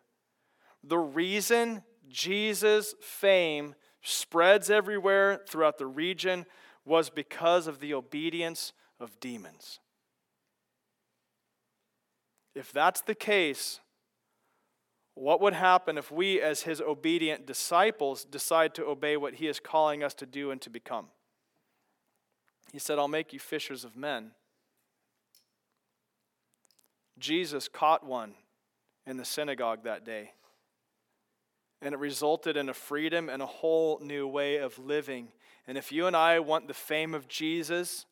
The 0.85 0.99
reason 0.99 1.83
Jesus' 2.09 2.95
fame 3.01 3.75
spreads 4.03 4.69
everywhere 4.69 5.41
throughout 5.49 5.79
the 5.79 5.87
region 5.87 6.47
was 6.85 7.09
because 7.09 7.67
of 7.67 7.81
the 7.81 7.95
obedience 7.95 8.73
of 8.99 9.19
demons. 9.21 9.79
If 12.55 12.73
that's 12.73 13.01
the 13.01 13.15
case, 13.15 13.81
what 15.15 15.41
would 15.41 15.55
happen 15.55 15.97
if 15.99 16.11
we, 16.11 16.41
as 16.41 16.63
his 16.63 16.81
obedient 16.81 17.47
disciples, 17.47 18.25
decide 18.25 18.75
to 18.75 18.87
obey 18.87 19.17
what 19.17 19.35
he 19.35 19.47
is 19.47 19.61
calling 19.61 20.03
us 20.03 20.15
to 20.15 20.27
do 20.27 20.51
and 20.51 20.61
to 20.63 20.71
become? 20.71 21.07
He 22.73 22.79
said, 22.79 22.99
I'll 22.99 23.09
make 23.09 23.33
you 23.33 23.39
fishers 23.39 23.85
of 23.85 23.97
men. 23.97 24.33
Jesus 27.19 27.69
caught 27.69 28.05
one 28.05 28.35
in 29.07 29.19
the 29.19 29.25
synagogue 29.25 29.85
that 29.85 30.05
day. 30.05 30.33
And 31.83 31.95
it 31.95 31.99
resulted 31.99 32.57
in 32.57 32.69
a 32.69 32.75
freedom 32.75 33.29
and 33.29 33.43
a 33.43 33.47
whole 33.47 33.99
new 34.01 34.27
way 34.27 34.57
of 34.57 34.79
living. 34.79 35.29
And 35.67 35.77
if 35.77 35.91
you 35.91 36.07
and 36.07 36.17
I 36.17 36.39
want 36.39 36.69
the 36.69 36.75
fame 36.75 37.13
of 37.13 37.29
Jesus 37.29 38.07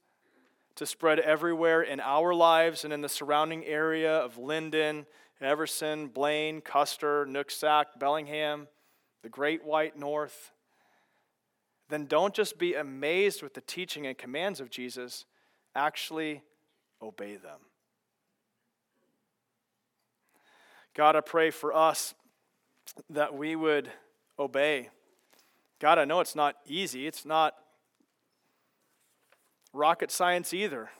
to 0.74 0.84
spread 0.86 1.20
everywhere 1.20 1.82
in 1.82 2.00
our 2.00 2.34
lives 2.34 2.84
and 2.84 2.92
in 2.92 3.00
the 3.00 3.08
surrounding 3.08 3.64
area 3.64 4.16
of 4.18 4.36
Lynden, 4.36 5.06
Everson, 5.40 6.08
Blaine, 6.08 6.60
Custer, 6.60 7.26
Nooksack, 7.26 7.98
Bellingham, 7.98 8.68
the 9.22 9.28
Great 9.28 9.64
White 9.64 9.96
North, 9.96 10.52
then 11.88 12.06
don't 12.06 12.34
just 12.34 12.58
be 12.58 12.74
amazed 12.74 13.42
with 13.42 13.54
the 13.54 13.60
teaching 13.60 14.06
and 14.06 14.16
commands 14.16 14.60
of 14.60 14.70
Jesus, 14.70 15.26
actually 15.74 16.42
obey 17.02 17.36
them. 17.36 17.58
God, 20.94 21.16
I 21.16 21.20
pray 21.20 21.50
for 21.50 21.74
us 21.74 22.14
that 23.08 23.34
we 23.34 23.56
would 23.56 23.90
obey. 24.38 24.88
God, 25.80 25.98
I 25.98 26.04
know 26.04 26.20
it's 26.20 26.36
not 26.36 26.56
easy. 26.66 27.06
It's 27.06 27.24
not 27.24 27.54
rocket 29.72 30.10
science 30.10 30.52
either. 30.52 30.90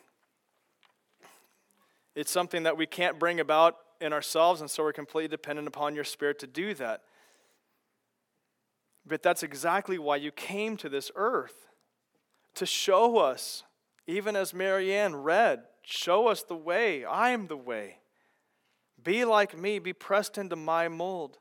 It's 2.15 2.31
something 2.31 2.65
that 2.65 2.77
we 2.77 2.87
can't 2.87 3.19
bring 3.19 3.41
about 3.41 3.77
in 4.01 4.13
ourselves, 4.13 4.61
and 4.61 4.71
so 4.71 4.83
we're 4.83 4.93
completely 4.93 5.29
dependent 5.29 5.69
upon 5.69 5.95
your 5.95 6.05
Spirit 6.05 6.39
to 6.41 6.47
do 6.47 6.75
that. 6.75 7.03
But 9.07 9.23
that's 9.23 9.43
exactly 9.43 9.99
why 9.99 10.17
you 10.17 10.31
came 10.31 10.77
to 10.79 10.89
this 10.89 11.11
earth 11.15 11.67
to 12.55 12.67
show 12.67 13.19
us, 13.19 13.65
even 14.07 14.37
as 14.37 14.53
Marianne 14.53 15.17
read, 15.17 15.63
show 15.83 16.29
us 16.29 16.43
the 16.43 16.57
way. 16.57 17.05
I 17.05 17.31
am 17.31 17.47
the 17.47 17.57
way. 17.57 17.99
Be 19.03 19.25
like 19.25 19.57
me, 19.57 19.79
be 19.79 19.93
pressed 19.93 20.37
into 20.37 20.57
my 20.57 20.89
mold. 20.89 21.39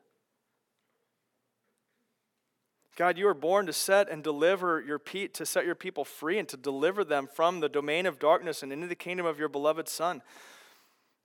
God, 2.99 3.17
you 3.17 3.23
were 3.23 3.33
born 3.33 3.65
to 3.67 3.71
set 3.71 4.09
and 4.09 4.21
deliver 4.21 4.81
your 4.81 4.99
pe- 4.99 5.29
to 5.29 5.45
set 5.45 5.65
your 5.65 5.73
people 5.73 6.03
free 6.03 6.37
and 6.37 6.49
to 6.49 6.57
deliver 6.57 7.05
them 7.05 7.29
from 7.33 7.61
the 7.61 7.69
domain 7.69 8.05
of 8.05 8.19
darkness 8.19 8.61
and 8.61 8.73
into 8.73 8.87
the 8.87 8.95
kingdom 8.95 9.25
of 9.25 9.39
your 9.39 9.47
beloved 9.47 9.87
Son. 9.87 10.21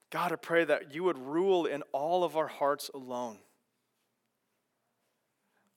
God, 0.09 0.31
I 0.31 0.37
pray 0.37 0.63
that 0.63 0.95
you 0.95 1.03
would 1.03 1.17
rule 1.17 1.65
in 1.65 1.83
all 1.91 2.23
of 2.23 2.37
our 2.37 2.47
hearts 2.47 2.89
alone. 2.95 3.39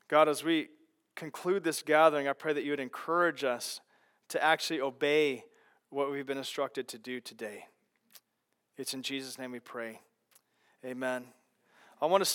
God, 0.07 0.29
as 0.29 0.45
we 0.45 0.69
conclude 1.17 1.65
this 1.65 1.83
gathering, 1.83 2.29
I 2.29 2.33
pray 2.33 2.53
that 2.53 2.63
you 2.63 2.71
would 2.71 2.79
encourage 2.79 3.43
us 3.43 3.81
to 4.29 4.43
actually 4.43 4.81
obey 4.81 5.43
what 5.91 6.13
we've 6.13 6.25
been 6.25 6.39
instructed 6.39 6.87
to 6.89 6.99
do 6.99 7.21
today. 7.21 7.65
It's 8.77 8.95
in 8.95 9.03
Jesus' 9.03 9.37
name 9.37 9.51
we 9.51 9.59
pray. 9.59 10.01
Amen. 10.85 11.25
I 12.01 12.07
want 12.07 12.23
to 12.23 12.31